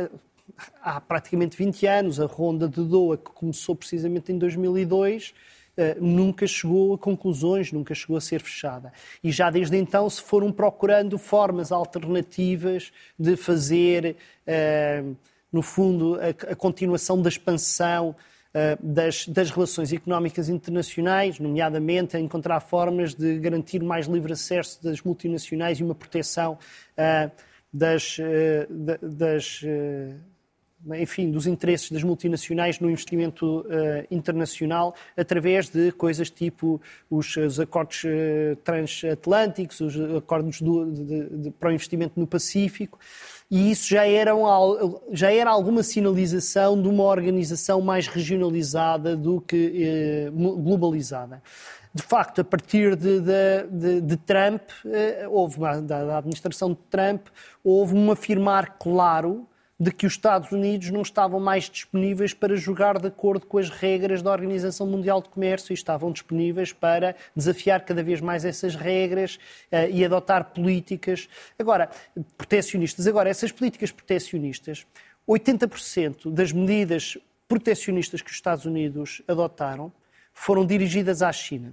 há 0.82 1.00
praticamente 1.00 1.56
20 1.56 1.86
anos. 1.86 2.20
A 2.20 2.26
ronda 2.26 2.68
de 2.68 2.82
Doha, 2.82 3.16
que 3.16 3.30
começou 3.30 3.76
precisamente 3.76 4.32
em 4.32 4.38
2002, 4.38 5.32
Uh, 5.32 5.63
nunca 6.00 6.46
chegou 6.46 6.94
a 6.94 6.98
conclusões, 6.98 7.72
nunca 7.72 7.94
chegou 7.94 8.16
a 8.16 8.20
ser 8.20 8.40
fechada. 8.40 8.92
E 9.22 9.30
já 9.32 9.50
desde 9.50 9.76
então 9.76 10.08
se 10.08 10.22
foram 10.22 10.52
procurando 10.52 11.18
formas 11.18 11.72
alternativas 11.72 12.92
de 13.18 13.36
fazer, 13.36 14.16
uh, 14.46 15.16
no 15.52 15.62
fundo, 15.62 16.18
a, 16.20 16.54
continuação 16.54 17.20
da 17.20 17.28
expansão 17.28 18.10
uh, 18.10 18.86
das, 18.86 19.26
das, 19.26 19.50
relações 19.50 19.92
económicas 19.92 20.48
internacionais, 20.48 21.38
nomeadamente 21.38 22.16
a 22.16 22.20
encontrar 22.20 22.60
formas 22.60 23.14
de 23.14 23.38
garantir 23.38 23.82
mais 23.82 24.06
livre 24.06 24.32
acesso 24.32 24.82
das 24.82 25.02
multinacionais 25.02 25.80
e 25.80 25.84
uma 25.84 25.94
proteção 25.94 26.58
das, 27.72 28.18
das 29.02 29.60
enfim, 30.92 31.30
dos 31.30 31.46
interesses 31.46 31.90
das 31.90 32.02
multinacionais 32.02 32.78
no 32.78 32.90
investimento 32.90 33.60
uh, 33.60 33.64
internacional 34.10 34.94
através 35.16 35.68
de 35.68 35.92
coisas 35.92 36.30
tipo 36.30 36.80
os, 37.08 37.36
os 37.36 37.58
acordos 37.58 38.04
uh, 38.04 38.56
transatlânticos, 38.56 39.80
os 39.80 40.16
acordos 40.16 40.60
do, 40.60 40.90
de, 40.90 41.28
de, 41.38 41.50
para 41.52 41.70
o 41.70 41.72
investimento 41.72 42.20
no 42.20 42.26
Pacífico, 42.26 42.98
e 43.50 43.70
isso 43.70 43.88
já 43.88 44.06
era, 44.06 44.34
um, 44.34 45.00
já 45.12 45.32
era 45.32 45.50
alguma 45.50 45.82
sinalização 45.82 46.80
de 46.80 46.88
uma 46.88 47.04
organização 47.04 47.80
mais 47.80 48.06
regionalizada 48.06 49.16
do 49.16 49.40
que 49.40 50.28
uh, 50.28 50.32
globalizada. 50.32 51.42
De 51.94 52.02
facto, 52.02 52.40
a 52.40 52.44
partir 52.44 52.96
de, 52.96 53.20
de, 53.20 54.00
de 54.00 54.16
Trump, 54.16 54.62
houve, 55.30 55.60
da, 55.60 56.04
da 56.04 56.18
administração 56.18 56.70
de 56.70 56.78
Trump, 56.90 57.28
houve 57.62 57.94
um 57.94 58.10
afirmar 58.10 58.76
claro 58.80 59.46
de 59.78 59.90
que 59.90 60.06
os 60.06 60.12
Estados 60.12 60.52
Unidos 60.52 60.90
não 60.90 61.02
estavam 61.02 61.40
mais 61.40 61.68
disponíveis 61.68 62.32
para 62.32 62.54
jogar 62.54 62.98
de 62.98 63.08
acordo 63.08 63.44
com 63.44 63.58
as 63.58 63.68
regras 63.68 64.22
da 64.22 64.30
Organização 64.30 64.86
Mundial 64.86 65.20
de 65.20 65.28
Comércio 65.28 65.72
e 65.72 65.74
estavam 65.74 66.12
disponíveis 66.12 66.72
para 66.72 67.16
desafiar 67.34 67.84
cada 67.84 68.02
vez 68.02 68.20
mais 68.20 68.44
essas 68.44 68.76
regras 68.76 69.36
uh, 69.72 69.90
e 69.90 70.04
adotar 70.04 70.52
políticas. 70.52 71.28
Agora, 71.58 71.90
protecionistas. 72.38 73.06
Agora, 73.06 73.28
essas 73.28 73.50
políticas 73.50 73.90
protecionistas, 73.90 74.86
80% 75.28 76.30
das 76.30 76.52
medidas 76.52 77.18
protecionistas 77.48 78.22
que 78.22 78.30
os 78.30 78.36
Estados 78.36 78.64
Unidos 78.64 79.22
adotaram 79.26 79.92
foram 80.32 80.64
dirigidas 80.64 81.20
à 81.20 81.32
China. 81.32 81.72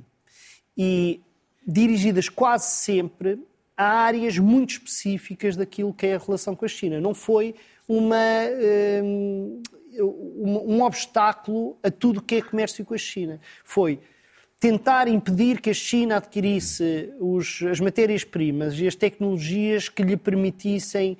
E 0.75 1.21
dirigidas 1.67 2.29
quase 2.29 2.71
sempre 2.77 3.39
a 3.77 3.85
áreas 3.85 4.37
muito 4.37 4.71
específicas 4.71 5.55
daquilo 5.55 5.93
que 5.93 6.05
é 6.07 6.15
a 6.15 6.19
relação 6.19 6.55
com 6.55 6.65
a 6.65 6.67
China. 6.67 7.01
Não 7.01 7.13
foi 7.13 7.55
uma, 7.91 8.47
um, 9.04 9.62
um 9.99 10.82
obstáculo 10.82 11.77
a 11.84 11.91
tudo 11.91 12.19
o 12.19 12.21
que 12.21 12.36
é 12.36 12.41
comércio 12.41 12.86
com 12.86 12.93
a 12.93 12.97
China. 12.97 13.39
Foi 13.63 13.99
tentar 14.60 15.08
impedir 15.08 15.60
que 15.60 15.71
a 15.71 15.73
China 15.73 16.17
adquirisse 16.17 17.12
os, 17.19 17.62
as 17.63 17.80
matérias-primas 17.80 18.80
e 18.80 18.88
as 18.88 18.95
tecnologias 18.95 19.89
que 19.89 20.04
lhe 20.04 20.15
permitissem 20.15 21.17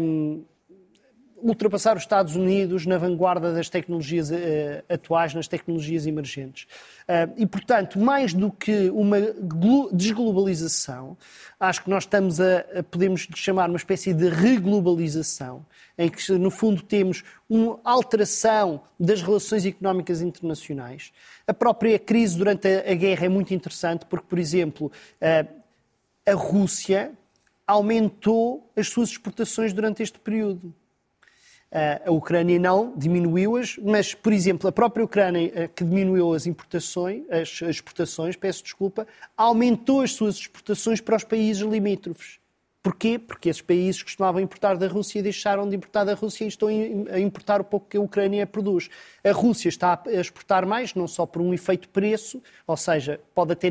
um, 0.00 0.42
ultrapassar 1.42 1.96
os 1.96 2.02
Estados 2.02 2.36
Unidos 2.36 2.86
na 2.86 2.98
vanguarda 2.98 3.52
das 3.52 3.68
tecnologias 3.68 4.30
uh, 4.30 4.34
atuais, 4.88 5.34
nas 5.34 5.48
tecnologias 5.48 6.06
emergentes. 6.06 6.66
Uh, 7.02 7.32
e, 7.36 7.46
portanto, 7.46 7.98
mais 7.98 8.32
do 8.32 8.50
que 8.50 8.90
uma 8.90 9.18
desglobalização, 9.92 11.16
acho 11.58 11.82
que 11.84 11.90
nós 11.90 12.04
estamos 12.04 12.40
a, 12.40 12.58
a, 12.76 12.82
podemos 12.82 13.26
chamar 13.34 13.68
uma 13.68 13.76
espécie 13.76 14.12
de 14.12 14.28
reglobalização, 14.28 15.64
em 15.98 16.08
que, 16.08 16.32
no 16.32 16.50
fundo, 16.50 16.82
temos 16.82 17.22
uma 17.48 17.80
alteração 17.84 18.80
das 18.98 19.22
relações 19.22 19.66
económicas 19.66 20.22
internacionais. 20.22 21.12
A 21.46 21.52
própria 21.54 21.98
crise 21.98 22.36
durante 22.36 22.68
a, 22.68 22.92
a 22.92 22.94
guerra 22.94 23.26
é 23.26 23.28
muito 23.28 23.52
interessante, 23.52 24.06
porque, 24.06 24.26
por 24.28 24.38
exemplo, 24.38 24.92
uh, 25.20 25.60
a 26.26 26.34
Rússia 26.34 27.12
aumentou 27.66 28.68
as 28.76 28.88
suas 28.88 29.10
exportações 29.10 29.72
durante 29.72 30.02
este 30.02 30.18
período. 30.18 30.74
A 31.72 32.10
Ucrânia 32.10 32.58
não 32.58 32.92
diminuiu-as, 32.96 33.78
mas, 33.78 34.12
por 34.12 34.32
exemplo, 34.32 34.68
a 34.68 34.72
própria 34.72 35.04
Ucrânia, 35.04 35.52
eh, 35.54 35.68
que 35.68 35.84
diminuiu 35.84 36.34
as 36.34 36.44
importações, 36.44 37.22
as 37.30 37.62
exportações, 37.62 38.34
peço 38.34 38.64
desculpa, 38.64 39.06
aumentou 39.36 40.00
as 40.00 40.12
suas 40.12 40.34
exportações 40.34 41.00
para 41.00 41.16
os 41.16 41.22
países 41.22 41.62
limítrofes. 41.62 42.39
Porquê? 42.82 43.18
Porque 43.18 43.50
esses 43.50 43.60
países 43.60 44.02
costumavam 44.02 44.40
importar 44.40 44.74
da 44.78 44.88
Rússia 44.88 45.18
e 45.18 45.22
deixaram 45.22 45.68
de 45.68 45.76
importar 45.76 46.04
da 46.04 46.14
Rússia 46.14 46.46
e 46.46 46.48
estão 46.48 46.68
a 46.68 47.20
importar 47.20 47.60
o 47.60 47.64
pouco 47.64 47.86
que 47.86 47.98
a 47.98 48.00
Ucrânia 48.00 48.46
produz. 48.46 48.88
A 49.22 49.32
Rússia 49.32 49.68
está 49.68 50.02
a 50.06 50.12
exportar 50.12 50.66
mais, 50.66 50.94
não 50.94 51.06
só 51.06 51.26
por 51.26 51.42
um 51.42 51.52
efeito 51.52 51.90
preço, 51.90 52.42
ou 52.66 52.78
seja, 52.78 53.20
pode 53.34 53.52
até 53.52 53.68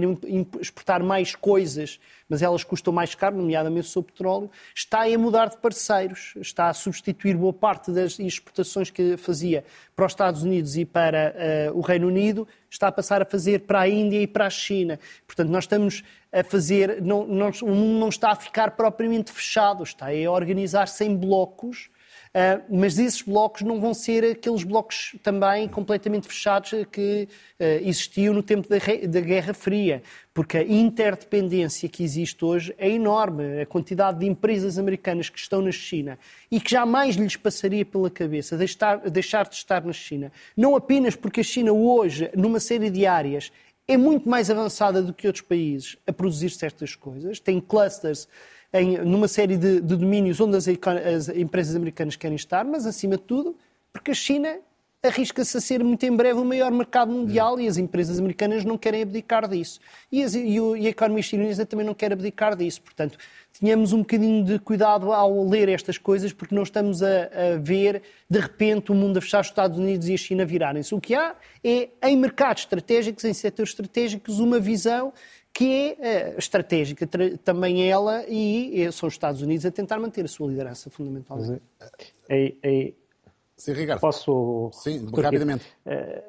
exportar 0.62 1.04
mais 1.04 1.34
coisas, 1.34 2.00
mas 2.30 2.44
elas 2.44 2.64
custam 2.64 2.94
mais 2.94 3.16
caro, 3.16 3.36
nomeadamente 3.36 3.88
o 3.88 3.92
seu 3.92 4.04
petróleo, 4.04 4.52
está 4.76 5.04
a 5.04 5.18
mudar 5.18 5.50
de 5.50 5.58
parceiros, 5.58 6.36
está 6.36 6.70
a 6.70 6.74
substituir 6.74 7.36
boa 7.36 7.52
parte 7.52 7.92
das 7.92 8.20
exportações 8.20 8.92
que 8.92 9.18
fazia 9.18 9.66
para 9.96 10.06
os 10.06 10.12
Estados 10.12 10.44
Unidos 10.44 10.78
e 10.78 10.86
para 10.86 11.72
uh, 11.74 11.78
o 11.78 11.82
Reino 11.82 12.08
Unido, 12.08 12.48
está 12.70 12.90
a 12.90 12.92
passar 12.92 13.24
a 13.24 13.26
fazer 13.26 13.62
para 13.62 13.82
a 13.82 13.90
Índia 13.90 14.22
e 14.22 14.28
para 14.28 14.46
a 14.46 14.50
China. 14.52 15.00
Portanto, 15.26 15.50
nós 15.50 15.64
estamos 15.64 16.04
a 16.32 16.44
fazer, 16.44 17.02
não, 17.02 17.26
não, 17.26 17.50
o 17.64 17.70
mundo 17.70 18.00
não 18.00 18.10
está 18.10 18.32
a 18.32 18.36
ficar 18.36 18.72
propriamente 18.72 19.32
fechado, 19.32 19.84
está 19.84 20.08
a 20.08 20.32
organizar-se 20.32 21.04
em 21.04 21.16
blocos, 21.16 21.90
uh, 22.30 22.64
mas 22.70 23.00
esses 23.00 23.24
blocos 23.24 23.64
não 23.64 23.82
vão 23.82 23.96
ser 23.96 24.24
aqueles 24.24 24.64
blocos 24.64 25.16
também 25.24 25.68
completamente 25.68 26.28
fechados 26.28 26.72
que 26.92 27.28
uh, 27.60 27.64
existiam 27.82 28.32
no 28.34 28.44
tempo 28.44 28.70
da, 28.70 28.78
da 29.08 29.22
Guerra 29.22 29.56
Fria, 29.56 30.04
porque 30.32 30.58
a 30.58 30.64
interdependência 30.64 31.90
que 31.90 32.04
existe 32.04 32.46
hoje 32.46 32.76
é 32.78 32.88
enorme. 32.88 33.62
A 33.62 33.66
quantidade 33.66 34.20
de 34.20 34.28
empresas 34.28 34.78
americanas 34.78 35.30
que 35.30 35.40
estão 35.40 35.64
na 35.64 35.72
China 35.72 36.20
e 36.52 36.62
que 36.62 36.70
jamais 36.70 37.16
lhes 37.16 37.36
passaria 37.36 37.84
pela 37.84 38.10
cabeça 38.10 38.56
deixar, 38.56 38.98
deixar 39.10 39.50
de 39.50 39.56
estar 39.56 39.84
na 39.84 39.94
China, 39.94 40.32
não 40.56 40.76
apenas 40.76 41.16
porque 41.16 41.42
a 41.42 41.44
China 41.44 41.74
hoje, 41.74 42.30
numa 42.36 42.60
série 42.60 42.92
de 42.92 43.08
áreas, 43.08 43.52
é 43.90 43.98
muito 43.98 44.30
mais 44.30 44.52
avançada 44.52 45.02
do 45.02 45.12
que 45.12 45.26
outros 45.26 45.44
países 45.44 45.98
a 46.06 46.14
produzir 46.14 46.52
certas 46.52 46.96
coisas, 46.96 47.40
tem 47.40 47.60
clusters 47.60 48.28
em, 48.72 49.00
numa 49.00 49.28
série 49.28 49.58
de, 49.58 49.82
de 49.82 49.96
domínios 49.96 50.40
onde 50.40 50.56
as, 50.56 50.68
as, 50.68 51.30
empresas 51.30 51.76
americanas 51.76 52.16
querem 52.16 52.36
estar, 52.36 52.64
mas 52.64 52.86
acima 52.86 53.18
de 53.18 53.24
tudo, 53.24 53.56
porque 53.92 54.12
a 54.12 54.14
China 54.14 54.60
arrisca-se 55.02 55.58
a 55.58 55.62
ser 55.62 55.84
muito 55.84 56.06
em 56.06 56.16
breve 56.16 56.40
o 56.40 56.46
maior 56.46 56.72
mercado 56.72 57.12
mundial 57.12 57.60
e 57.60 57.68
as 57.68 57.78
empresas 57.78 58.20
americanas 58.20 58.64
não 58.64 58.78
querem 58.78 59.02
abdicar 59.02 59.48
disso. 59.48 59.80
E, 60.12 60.22
as, 60.22 60.36
e, 60.36 60.60
o, 60.60 60.78
e 60.78 60.86
a 60.86 60.90
economia 60.90 61.24
chinesa 61.24 61.66
também 61.66 61.86
não 61.86 61.96
quer 61.96 62.14
abdicar 62.14 62.56
disso. 62.56 62.84
Portanto, 62.84 63.18
tínhamos 63.60 63.92
um 63.92 64.00
bocadinho 64.00 64.44
de 64.44 64.58
cuidado 64.58 65.12
ao 65.12 65.48
ler 65.48 65.68
estas 65.68 65.98
coisas, 65.98 66.32
porque 66.32 66.56
não 66.56 66.64
estamos 66.64 67.04
a, 67.04 67.08
a 67.08 67.58
ver, 67.60 68.02
de 68.30 68.40
repente, 68.40 68.92
o 68.92 68.96
mundo 68.96 69.18
a 69.18 69.22
fechar 69.22 69.42
os 69.42 69.48
Estados 69.48 69.78
Unidos 69.78 70.08
e 70.08 70.14
a 70.14 70.18
China 70.18 70.46
virarem-se. 70.46 70.96
O 70.96 71.02
que 71.02 71.14
há 71.14 71.36
é, 71.64 71.90
em 72.04 72.16
mercados 72.16 72.64
estratégicos, 72.64 73.26
em 73.26 73.34
setores 73.34 73.72
estratégicos, 73.72 74.40
uma 74.40 74.60
visão 74.60 75.12
que 75.54 75.98
é 76.00 76.34
uh, 76.36 76.40
estratégica 76.40 77.08
também 77.44 77.90
ela 77.90 78.24
e 78.28 78.90
são 78.94 79.08
os 79.08 79.14
Estados 79.14 79.42
Unidos 79.42 79.66
a 79.66 79.72
tentar 79.72 80.00
manter 80.00 80.24
a 80.24 80.28
sua 80.28 80.48
liderança 80.48 80.90
fundamentalmente. 80.90 81.62
É, 82.30 82.54
é, 82.64 82.94
Sim, 83.58 83.74
Ricardo. 83.74 84.00
Posso. 84.00 84.72
Sim, 84.72 85.06
rapidamente. 85.14 85.66
Uh, 85.86 86.24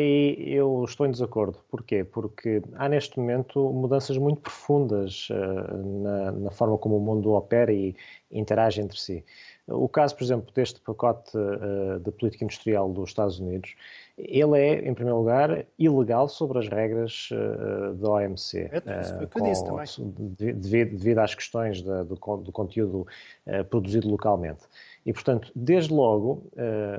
eu 0.00 0.84
estou 0.84 1.06
em 1.06 1.10
desacordo. 1.10 1.58
Porquê? 1.68 2.04
Porque 2.04 2.62
há 2.74 2.88
neste 2.88 3.18
momento 3.18 3.72
mudanças 3.72 4.16
muito 4.16 4.40
profundas 4.40 5.28
uh, 5.30 6.02
na, 6.02 6.32
na, 6.32 6.50
forma 6.50 6.78
como 6.78 6.96
o 6.96 7.00
mundo 7.00 7.32
opera 7.32 7.72
e 7.72 7.94
interage 8.30 8.80
entre 8.80 8.98
si. 8.98 9.24
O 9.68 9.88
caso, 9.88 10.16
por 10.16 10.24
exemplo, 10.24 10.52
deste 10.52 10.80
pacote 10.80 11.36
uh, 11.36 12.00
de 12.00 12.10
política 12.10 12.44
industrial 12.44 12.92
dos 12.92 13.10
Estados 13.10 13.38
Unidos, 13.38 13.76
ele 14.18 14.58
é, 14.58 14.88
em 14.88 14.92
primeiro 14.92 15.18
lugar, 15.18 15.64
ilegal 15.78 16.28
sobre 16.28 16.58
as 16.58 16.68
regras 16.68 17.28
uh, 17.30 17.94
da 17.94 18.10
OMC. 18.10 18.70
É, 18.72 18.78
uh, 18.78 19.28
com, 19.28 19.44
devido, 20.08 20.96
devido, 20.96 21.18
às 21.18 21.34
questões 21.36 21.80
da, 21.80 22.02
do, 22.02 22.16
do, 22.16 22.52
conteúdo 22.52 23.06
produzido 23.70 24.08
localmente. 24.08 24.62
E, 25.06 25.12
portanto, 25.12 25.50
desde 25.54 25.92
logo, 25.92 26.44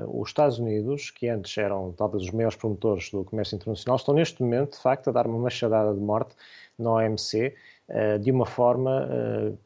os 0.08 0.28
Estados 0.28 0.58
Unidos, 0.58 1.10
que 1.10 1.28
antes 1.28 1.56
eram 1.56 1.92
talvez 1.92 2.24
os 2.24 2.30
maiores 2.30 2.56
promotores 2.56 3.10
do 3.10 3.24
comércio 3.24 3.56
internacional, 3.56 3.96
estão 3.96 4.14
neste 4.14 4.42
momento, 4.42 4.72
de 4.72 4.78
facto, 4.78 5.08
a 5.08 5.12
dar 5.12 5.26
uma 5.26 5.38
machadada 5.38 5.94
de 5.94 6.00
morte 6.00 6.34
na 6.78 6.92
OMC 6.92 7.54
de 8.20 8.30
uma 8.30 8.44
forma 8.44 9.08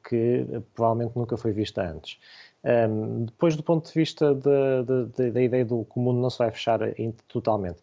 que 0.09 0.47
provavelmente 0.73 1.17
nunca 1.17 1.37
foi 1.37 1.51
vista 1.51 1.83
antes. 1.83 2.19
Um, 2.64 3.25
depois, 3.25 3.57
do 3.57 3.62
ponto 3.62 3.87
de 3.87 3.94
vista 3.94 4.35
de, 4.35 4.85
de, 4.85 5.07
de, 5.16 5.31
da 5.31 5.42
ideia 5.42 5.64
do 5.64 5.85
que 5.85 5.99
o 5.99 6.01
mundo 6.01 6.21
não 6.21 6.29
se 6.29 6.38
vai 6.38 6.51
fechar 6.51 6.81
totalmente, 7.29 7.79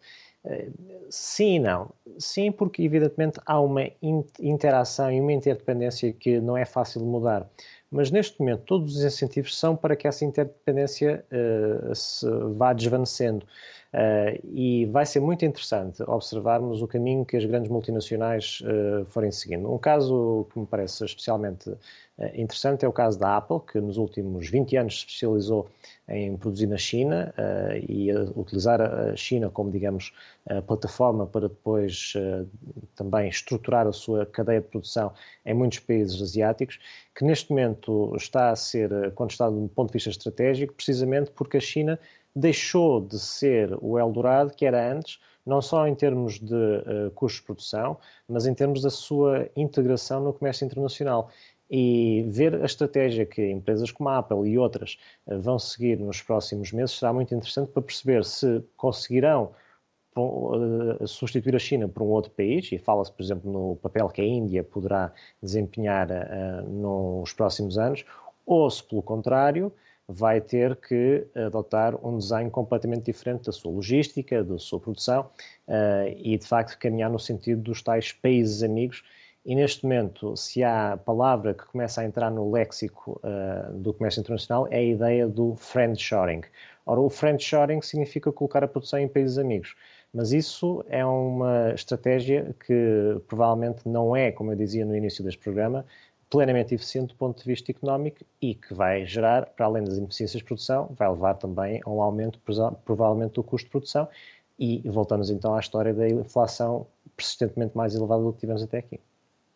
Sim 1.10 1.56
e 1.56 1.58
não. 1.58 1.90
Sim, 2.20 2.52
porque 2.52 2.82
evidentemente 2.82 3.40
há 3.44 3.60
uma 3.60 3.90
interação 4.38 5.10
e 5.10 5.20
uma 5.20 5.32
interdependência 5.32 6.12
que 6.12 6.40
não 6.40 6.56
é 6.56 6.64
fácil 6.64 7.00
de 7.00 7.06
mudar 7.06 7.50
mas 7.90 8.10
neste 8.10 8.38
momento 8.40 8.62
todos 8.64 8.96
os 8.96 9.04
incentivos 9.04 9.56
são 9.56 9.76
para 9.76 9.94
que 9.96 10.08
essa 10.08 10.24
interdependência 10.24 11.24
uh, 11.30 11.94
se 11.94 12.26
vá 12.56 12.72
desvanecendo. 12.72 13.46
Uh, 13.96 14.38
e 14.52 14.84
vai 14.84 15.06
ser 15.06 15.20
muito 15.20 15.42
interessante 15.46 16.02
observarmos 16.02 16.82
o 16.82 16.86
caminho 16.86 17.24
que 17.24 17.34
as 17.34 17.46
grandes 17.46 17.70
multinacionais 17.70 18.60
uh, 18.60 19.06
forem 19.06 19.32
seguindo. 19.32 19.72
Um 19.72 19.78
caso 19.78 20.46
que 20.52 20.58
me 20.58 20.66
parece 20.66 21.02
especialmente 21.06 21.70
uh, 21.70 21.78
interessante 22.34 22.84
é 22.84 22.88
o 22.88 22.92
caso 22.92 23.18
da 23.18 23.38
Apple, 23.38 23.60
que 23.60 23.80
nos 23.80 23.96
últimos 23.96 24.50
20 24.50 24.76
anos 24.76 25.00
se 25.00 25.06
especializou 25.06 25.70
em 26.10 26.36
produzir 26.36 26.66
na 26.66 26.76
China 26.76 27.34
e 27.88 28.12
utilizar 28.36 28.80
a 28.80 29.16
China 29.16 29.50
como, 29.50 29.72
digamos, 29.72 30.12
plataforma 30.64 31.26
para 31.26 31.48
depois 31.48 32.12
também 32.94 33.28
estruturar 33.28 33.88
a 33.88 33.92
sua 33.92 34.24
cadeia 34.24 34.60
de 34.60 34.68
produção 34.68 35.12
em 35.44 35.52
muitos 35.52 35.80
países 35.80 36.22
asiáticos, 36.22 36.78
que 37.12 37.24
neste 37.24 37.50
momento 37.50 38.14
está 38.14 38.50
a 38.50 38.56
ser 38.56 39.12
contestado 39.14 39.60
do 39.60 39.68
ponto 39.68 39.88
de 39.88 39.94
vista 39.94 40.10
estratégico, 40.10 40.74
precisamente 40.74 41.32
porque 41.32 41.56
a 41.56 41.60
China 41.60 41.98
deixou 42.36 43.00
de 43.00 43.18
ser 43.18 43.74
o 43.80 43.98
Eldorado 43.98 44.52
que 44.54 44.66
era 44.66 44.92
antes, 44.92 45.18
não 45.44 45.62
só 45.62 45.86
em 45.86 45.94
termos 45.94 46.38
de 46.38 46.54
uh, 46.54 47.10
custos 47.14 47.40
de 47.40 47.46
produção, 47.46 47.96
mas 48.28 48.46
em 48.46 48.52
termos 48.52 48.82
da 48.82 48.90
sua 48.90 49.48
integração 49.56 50.22
no 50.22 50.34
comércio 50.34 50.66
internacional. 50.66 51.30
E 51.70 52.24
ver 52.28 52.54
a 52.62 52.66
estratégia 52.66 53.24
que 53.24 53.50
empresas 53.50 53.90
como 53.90 54.10
a 54.10 54.18
Apple 54.18 54.48
e 54.50 54.58
outras 54.58 54.98
uh, 55.26 55.40
vão 55.40 55.58
seguir 55.58 55.98
nos 55.98 56.20
próximos 56.20 56.72
meses 56.72 56.98
será 56.98 57.10
muito 57.10 57.34
interessante 57.34 57.70
para 57.70 57.82
perceber 57.82 58.22
se 58.22 58.62
conseguirão 58.76 59.52
uh, 60.18 61.08
substituir 61.08 61.56
a 61.56 61.58
China 61.58 61.88
por 61.88 62.02
um 62.02 62.08
outro 62.08 62.32
país, 62.32 62.70
e 62.70 62.76
fala-se, 62.76 63.12
por 63.12 63.22
exemplo, 63.22 63.50
no 63.50 63.76
papel 63.76 64.08
que 64.10 64.20
a 64.20 64.26
Índia 64.26 64.62
poderá 64.62 65.10
desempenhar 65.42 66.08
nos 66.68 67.32
próximos 67.32 67.78
anos, 67.78 68.04
ou 68.44 68.70
se, 68.70 68.84
pelo 68.84 69.02
contrário, 69.02 69.72
vai 70.08 70.40
ter 70.40 70.76
que 70.76 71.26
adotar 71.34 71.94
um 72.06 72.18
design 72.18 72.48
completamente 72.50 73.04
diferente 73.04 73.46
da 73.46 73.52
sua 73.52 73.72
logística, 73.72 74.44
da 74.44 74.58
sua 74.58 74.78
produção 74.78 75.30
uh, 75.66 76.08
e, 76.16 76.38
de 76.38 76.46
facto, 76.46 76.78
caminhar 76.78 77.10
no 77.10 77.18
sentido 77.18 77.60
dos 77.62 77.82
tais 77.82 78.12
países 78.12 78.62
amigos. 78.62 79.02
E 79.44 79.54
neste 79.54 79.84
momento, 79.84 80.36
se 80.36 80.62
há 80.62 80.96
palavra 80.96 81.54
que 81.54 81.64
começa 81.66 82.00
a 82.00 82.04
entrar 82.04 82.30
no 82.30 82.50
léxico 82.50 83.20
uh, 83.22 83.72
do 83.74 83.92
comércio 83.92 84.20
internacional, 84.20 84.68
é 84.70 84.78
a 84.78 84.82
ideia 84.82 85.26
do 85.28 85.54
friendshoring. 85.56 86.42
Ora, 86.84 87.00
o 87.00 87.10
friendshoring 87.10 87.80
significa 87.82 88.32
colocar 88.32 88.62
a 88.62 88.68
produção 88.68 88.98
em 88.98 89.08
países 89.08 89.38
amigos. 89.38 89.74
Mas 90.12 90.32
isso 90.32 90.84
é 90.88 91.04
uma 91.04 91.72
estratégia 91.74 92.54
que 92.64 93.20
provavelmente 93.26 93.88
não 93.88 94.16
é, 94.16 94.32
como 94.32 94.52
eu 94.52 94.56
dizia 94.56 94.84
no 94.84 94.96
início 94.96 95.22
deste 95.22 95.40
programa, 95.40 95.84
plenamente 96.28 96.74
eficiente 96.74 97.08
do 97.08 97.14
ponto 97.14 97.38
de 97.38 97.44
vista 97.44 97.70
económico 97.70 98.24
e 98.40 98.54
que 98.54 98.74
vai 98.74 99.06
gerar, 99.06 99.46
para 99.46 99.66
além 99.66 99.84
das 99.84 99.96
ineficiências 99.96 100.40
de 100.40 100.44
produção, 100.44 100.90
vai 100.96 101.08
levar 101.08 101.34
também 101.34 101.80
a 101.84 101.90
um 101.90 102.02
aumento, 102.02 102.40
provavelmente, 102.84 103.34
do 103.34 103.42
custo 103.42 103.66
de 103.66 103.70
produção 103.70 104.08
e 104.58 104.80
voltamos 104.88 105.30
então 105.30 105.54
à 105.54 105.60
história 105.60 105.92
da 105.92 106.08
inflação 106.08 106.86
persistentemente 107.16 107.76
mais 107.76 107.94
elevada 107.94 108.22
do 108.22 108.32
que 108.32 108.40
tivemos 108.40 108.62
até 108.62 108.78
aqui. 108.78 109.00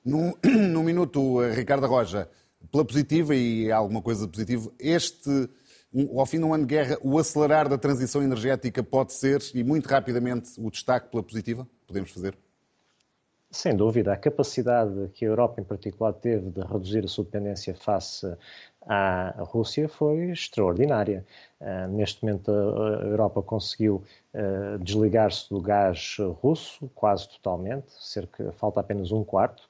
No, 0.05 0.37
no 0.45 0.83
minuto, 0.83 1.41
Ricardo 1.51 1.87
Roja, 1.87 2.29
pela 2.71 2.85
positiva 2.85 3.35
e 3.35 3.71
alguma 3.71 4.01
coisa 4.01 4.27
de 4.27 4.33
positivo, 4.33 4.73
este, 4.79 5.49
ao 6.17 6.27
fim 6.27 6.39
de 6.39 6.45
um 6.45 6.55
ano 6.55 6.67
de 6.67 6.75
guerra, 6.75 6.99
o 7.03 7.19
acelerar 7.19 7.69
da 7.69 7.77
transição 7.77 8.23
energética 8.23 8.83
pode 8.83 9.13
ser, 9.13 9.43
e 9.55 9.65
muito 9.65 9.87
rapidamente, 9.87 10.53
o 10.59 10.71
destaque 10.71 11.11
pela 11.11 11.23
positiva? 11.23 11.67
Podemos 11.87 12.11
fazer? 12.11 12.37
Sem 13.53 13.75
dúvida, 13.75 14.13
a 14.13 14.17
capacidade 14.17 15.09
que 15.13 15.25
a 15.25 15.29
Europa 15.29 15.61
em 15.61 15.65
particular 15.65 16.13
teve 16.13 16.51
de 16.51 16.61
reduzir 16.61 17.05
a 17.05 17.09
sua 17.09 17.25
dependência 17.25 17.75
face 17.75 18.33
à 18.87 19.35
Rússia 19.39 19.89
foi 19.89 20.31
extraordinária. 20.31 21.27
Uh, 21.61 21.89
neste 21.89 22.25
momento, 22.25 22.49
a 22.51 23.05
Europa 23.07 23.43
conseguiu 23.43 24.05
uh, 24.35 24.79
desligar-se 24.79 25.51
do 25.51 25.61
gás 25.61 26.17
russo 26.41 26.89
quase 26.95 27.29
totalmente, 27.29 27.91
cerca, 27.91 28.53
falta 28.53 28.79
apenas 28.79 29.11
um 29.11 29.25
quarto, 29.25 29.69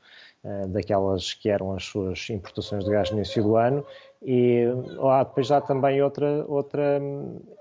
daquelas 0.69 1.35
que 1.35 1.51
eram 1.51 1.75
as 1.75 1.85
suas 1.85 2.31
importações 2.31 2.85
de 2.85 2.91
gás 2.91 3.11
no 3.11 3.19
início 3.19 3.43
do 3.43 3.57
ano. 3.57 3.85
E 4.23 4.65
há 5.03 5.23
depois 5.23 5.47
já 5.47 5.61
também 5.61 6.03
outra, 6.03 6.45
outra 6.47 6.99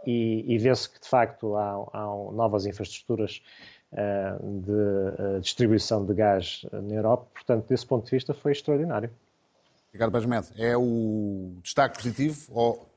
e, 0.06 0.46
e 0.48 0.58
vê-se 0.58 0.90
que 0.90 1.00
de 1.00 1.08
facto 1.08 1.56
há, 1.56 1.74
há 1.94 2.06
novas 2.34 2.66
infraestruturas 2.66 3.42
de 3.92 5.40
distribuição 5.42 6.06
de 6.06 6.14
gás 6.14 6.66
na 6.72 6.96
Europa, 6.96 7.28
portanto, 7.34 7.68
desse 7.68 7.86
ponto 7.86 8.06
de 8.06 8.12
vista, 8.12 8.34
foi 8.34 8.52
extraordinário. 8.52 9.10
Ricardo 9.92 10.12
Basmed, 10.12 10.48
é 10.58 10.78
o 10.78 11.54
destaque 11.64 11.98
positivo 11.98 12.46
ou 12.50 12.90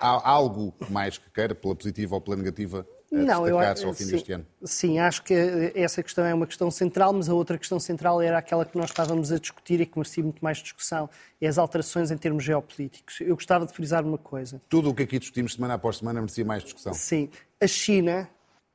há 0.00 0.28
algo 0.28 0.74
mais 0.88 1.18
que 1.18 1.30
queira, 1.30 1.54
pela 1.54 1.76
positiva 1.76 2.16
ou 2.16 2.20
pela 2.20 2.36
negativa, 2.36 2.86
não, 3.10 3.46
eu, 3.46 3.58
ao 3.58 3.74
fim 3.92 4.04
sim, 4.04 4.12
deste 4.12 4.32
ano? 4.32 4.46
Sim, 4.62 5.00
acho 5.00 5.24
que 5.24 5.34
essa 5.74 6.00
questão 6.00 6.24
é 6.24 6.32
uma 6.32 6.46
questão 6.46 6.70
central, 6.70 7.12
mas 7.12 7.28
a 7.28 7.34
outra 7.34 7.58
questão 7.58 7.80
central 7.80 8.22
era 8.22 8.38
aquela 8.38 8.64
que 8.64 8.78
nós 8.78 8.90
estávamos 8.90 9.32
a 9.32 9.38
discutir 9.38 9.80
e 9.80 9.86
que 9.86 9.98
merecia 9.98 10.22
muito 10.22 10.42
mais 10.42 10.58
discussão, 10.58 11.10
é 11.40 11.48
as 11.48 11.58
alterações 11.58 12.12
em 12.12 12.16
termos 12.16 12.44
geopolíticos. 12.44 13.20
Eu 13.20 13.34
gostava 13.34 13.66
de 13.66 13.72
frisar 13.72 14.04
uma 14.04 14.18
coisa. 14.18 14.62
Tudo 14.68 14.90
o 14.90 14.94
que 14.94 15.02
aqui 15.02 15.18
discutimos 15.18 15.54
semana 15.54 15.74
após 15.74 15.96
semana 15.96 16.20
merecia 16.20 16.44
mais 16.44 16.62
discussão. 16.62 16.94
Sim. 16.94 17.28
A 17.60 17.66
China, 17.66 18.28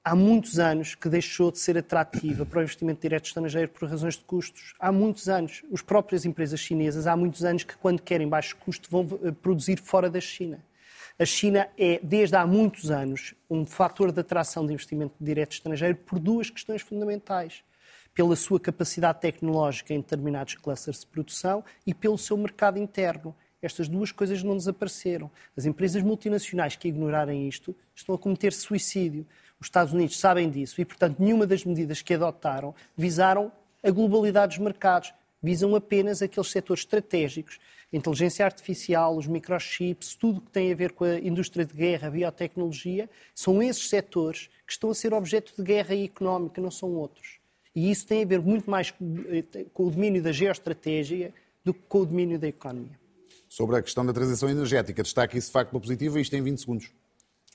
há 0.05 0.15
muitos 0.15 0.59
anos 0.59 0.93
que 0.93 1.09
deixou 1.09 1.51
de 1.51 1.57
ser 1.57 1.79
atrativa 1.79 2.45
para 2.45 2.59
o 2.59 2.61
investimento 2.61 3.01
direto 3.01 3.25
estrangeiro 3.25 3.69
por 3.69 3.89
razões 3.89 4.15
de 4.15 4.23
custos. 4.23 4.75
Há 4.79 4.91
muitos 4.91 5.27
anos. 5.27 5.63
As 5.73 5.81
próprias 5.81 6.25
empresas 6.25 6.59
chinesas, 6.59 7.07
há 7.07 7.17
muitos 7.17 7.43
anos 7.43 7.63
que, 7.63 7.75
quando 7.75 8.03
querem 8.03 8.29
baixo 8.29 8.55
custo, 8.57 8.87
vão 8.91 9.07
eh, 9.23 9.31
produzir 9.31 9.77
fora 9.77 10.07
da 10.07 10.21
China. 10.21 10.63
A 11.17 11.25
China 11.25 11.67
é, 11.75 11.99
desde 12.03 12.35
há 12.35 12.45
muitos 12.45 12.91
anos, 12.91 13.33
um 13.49 13.65
fator 13.65 14.11
de 14.11 14.19
atração 14.19 14.67
de 14.67 14.73
investimento 14.73 15.15
direto 15.19 15.53
estrangeiro 15.53 15.95
por 15.95 16.19
duas 16.19 16.51
questões 16.51 16.83
fundamentais. 16.83 17.63
Pela 18.13 18.35
sua 18.35 18.59
capacidade 18.59 19.19
tecnológica 19.19 19.93
em 19.93 20.01
determinados 20.01 20.53
clusters 20.55 20.99
de 20.99 21.07
produção 21.07 21.63
e 21.85 21.93
pelo 21.93 22.17
seu 22.17 22.37
mercado 22.37 22.77
interno. 22.77 23.35
Estas 23.61 23.87
duas 23.87 24.11
coisas 24.11 24.43
não 24.43 24.55
desapareceram. 24.55 25.31
As 25.57 25.65
empresas 25.65 26.03
multinacionais 26.03 26.75
que 26.75 26.87
ignorarem 26.87 27.47
isto 27.47 27.75
estão 27.95 28.13
a 28.13 28.17
cometer 28.17 28.53
suicídio. 28.53 29.25
Os 29.59 29.67
Estados 29.67 29.93
Unidos 29.93 30.19
sabem 30.19 30.49
disso 30.49 30.79
e, 30.81 30.85
portanto, 30.85 31.17
nenhuma 31.19 31.47
das 31.47 31.63
medidas 31.63 32.01
que 32.01 32.13
adotaram 32.13 32.73
visaram 32.95 33.51
a 33.83 33.91
globalidade 33.91 34.57
dos 34.57 34.63
mercados, 34.63 35.13
visam 35.41 35.75
apenas 35.75 36.21
aqueles 36.21 36.49
setores 36.49 36.83
estratégicos 36.83 37.59
inteligência 37.95 38.45
artificial, 38.45 39.15
os 39.15 39.27
microchips, 39.27 40.15
tudo 40.15 40.41
que 40.41 40.51
tem 40.51 40.71
a 40.71 40.75
ver 40.75 40.91
com 40.91 41.05
a 41.05 41.17
indústria 41.17 41.65
de 41.65 41.73
guerra, 41.73 42.07
a 42.07 42.11
biotecnologia, 42.11 43.09
são 43.33 43.61
esses 43.61 43.89
setores 43.89 44.49
que 44.65 44.73
estão 44.73 44.89
a 44.89 44.95
ser 44.95 45.13
objeto 45.13 45.53
de 45.55 45.63
guerra 45.63 45.95
económica, 45.95 46.61
não 46.61 46.71
são 46.71 46.89
outros. 46.93 47.39
E 47.73 47.91
isso 47.91 48.05
tem 48.07 48.23
a 48.23 48.25
ver 48.25 48.41
muito 48.41 48.69
mais 48.69 48.91
com 48.91 49.85
o 49.85 49.89
domínio 49.89 50.21
da 50.21 50.31
geoestratégia 50.31 51.33
do 51.63 51.73
que 51.73 51.81
com 51.87 51.99
o 51.99 52.05
domínio 52.05 52.39
da 52.39 52.47
economia. 52.47 52.99
Sobre 53.49 53.77
a 53.77 53.81
questão 53.81 54.05
da 54.05 54.13
transição 54.13 54.49
energética, 54.49 55.03
destaque 55.03 55.37
isso 55.37 55.47
de 55.47 55.53
facto 55.53 55.71
positivo 55.71 56.17
e 56.17 56.21
isto 56.21 56.35
em 56.35 56.41
20 56.41 56.59
segundos. 56.59 56.91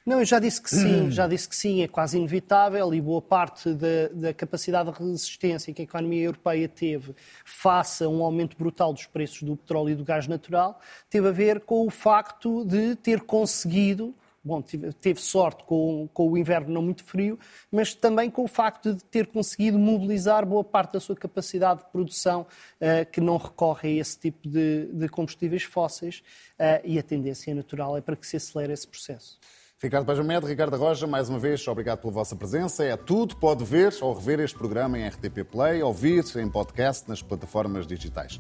Não, 0.04 0.20
eu 0.20 0.24
já 0.24 0.38
disse 0.38 0.60
que 0.62 0.70
sim, 0.70 1.10
já 1.12 1.26
disse 1.26 1.48
que 1.48 1.54
sim, 1.54 1.82
é 1.82 1.88
quase 1.88 2.16
inevitável 2.16 2.92
e 2.94 3.00
boa 3.00 3.20
parte 3.20 3.72
da, 3.74 4.08
da, 4.12 4.34
capacidade 4.34 4.90
de 4.90 4.98
resistência 4.98 5.72
que 5.74 5.82
a 5.82 5.84
economia 5.84 6.24
europeia 6.24 6.68
teve 6.68 7.14
face 7.44 8.02
a 8.02 8.08
um 8.08 8.24
aumento 8.24 8.56
brutal 8.56 8.92
dos 8.92 9.06
preços 9.06 9.42
do 9.42 9.56
petróleo 9.56 9.90
e 9.90 9.94
do 9.94 10.04
gás 10.04 10.26
natural 10.26 10.80
teve 11.08 11.28
a 11.28 11.32
ver 11.32 11.60
com 11.60 11.86
o 11.86 11.90
facto 11.90 12.64
de 12.64 12.96
ter 12.96 13.20
conseguido 13.20 14.14
bom, 14.42 14.62
teve 14.62 15.20
sorte 15.20 15.64
com, 15.64 16.08
com, 16.12 16.30
o 16.30 16.38
inverno 16.38 16.72
não 16.72 16.82
muito 16.82 17.04
frio, 17.04 17.38
mas 17.70 17.94
também 17.94 18.30
com 18.30 18.44
o 18.44 18.48
facto 18.48 18.94
de 18.94 19.04
ter 19.04 19.26
conseguido 19.26 19.78
mobilizar 19.78 20.46
boa 20.46 20.64
parte 20.64 20.94
da 20.94 21.00
sua 21.00 21.14
capacidade 21.14 21.80
de 21.80 21.90
produção 21.90 22.46
uh, 22.80 23.10
que 23.10 23.20
não 23.20 23.36
recorre 23.36 23.90
a 23.90 24.00
esse 24.00 24.18
tipo 24.18 24.48
de, 24.48 24.86
de 24.86 25.08
combustíveis 25.08 25.62
fósseis 25.62 26.22
uh, 26.58 26.80
e 26.84 26.98
a 26.98 27.02
tendência 27.02 27.54
natural 27.54 27.96
é 27.96 28.00
para 28.00 28.16
que 28.16 28.26
se 28.26 28.36
acelere 28.36 28.72
esse 28.72 28.88
processo. 28.88 29.38
Ricardo 29.82 30.04
Pajamed, 30.04 30.46
Ricardo 30.46 30.76
Roja, 30.76 31.06
mais 31.06 31.30
uma 31.30 31.38
vez, 31.38 31.66
obrigado 31.66 32.00
pela 32.00 32.12
vossa 32.12 32.36
presença. 32.36 32.84
É 32.84 32.98
tudo. 32.98 33.34
Pode 33.34 33.64
ver 33.64 33.94
ou 34.02 34.12
rever 34.12 34.38
este 34.40 34.56
programa 34.56 34.98
em 34.98 35.08
RTP 35.08 35.42
Play, 35.50 35.82
ouvir 35.82 36.22
em 36.36 36.50
podcast 36.50 37.08
nas 37.08 37.22
plataformas 37.22 37.86
digitais. 37.86 38.38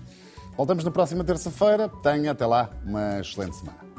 Voltamos 0.54 0.84
na 0.84 0.90
próxima 0.90 1.24
terça-feira. 1.24 1.88
Tenha 1.88 2.32
até 2.32 2.44
lá 2.44 2.68
uma 2.84 3.20
excelente 3.20 3.56
semana. 3.56 3.89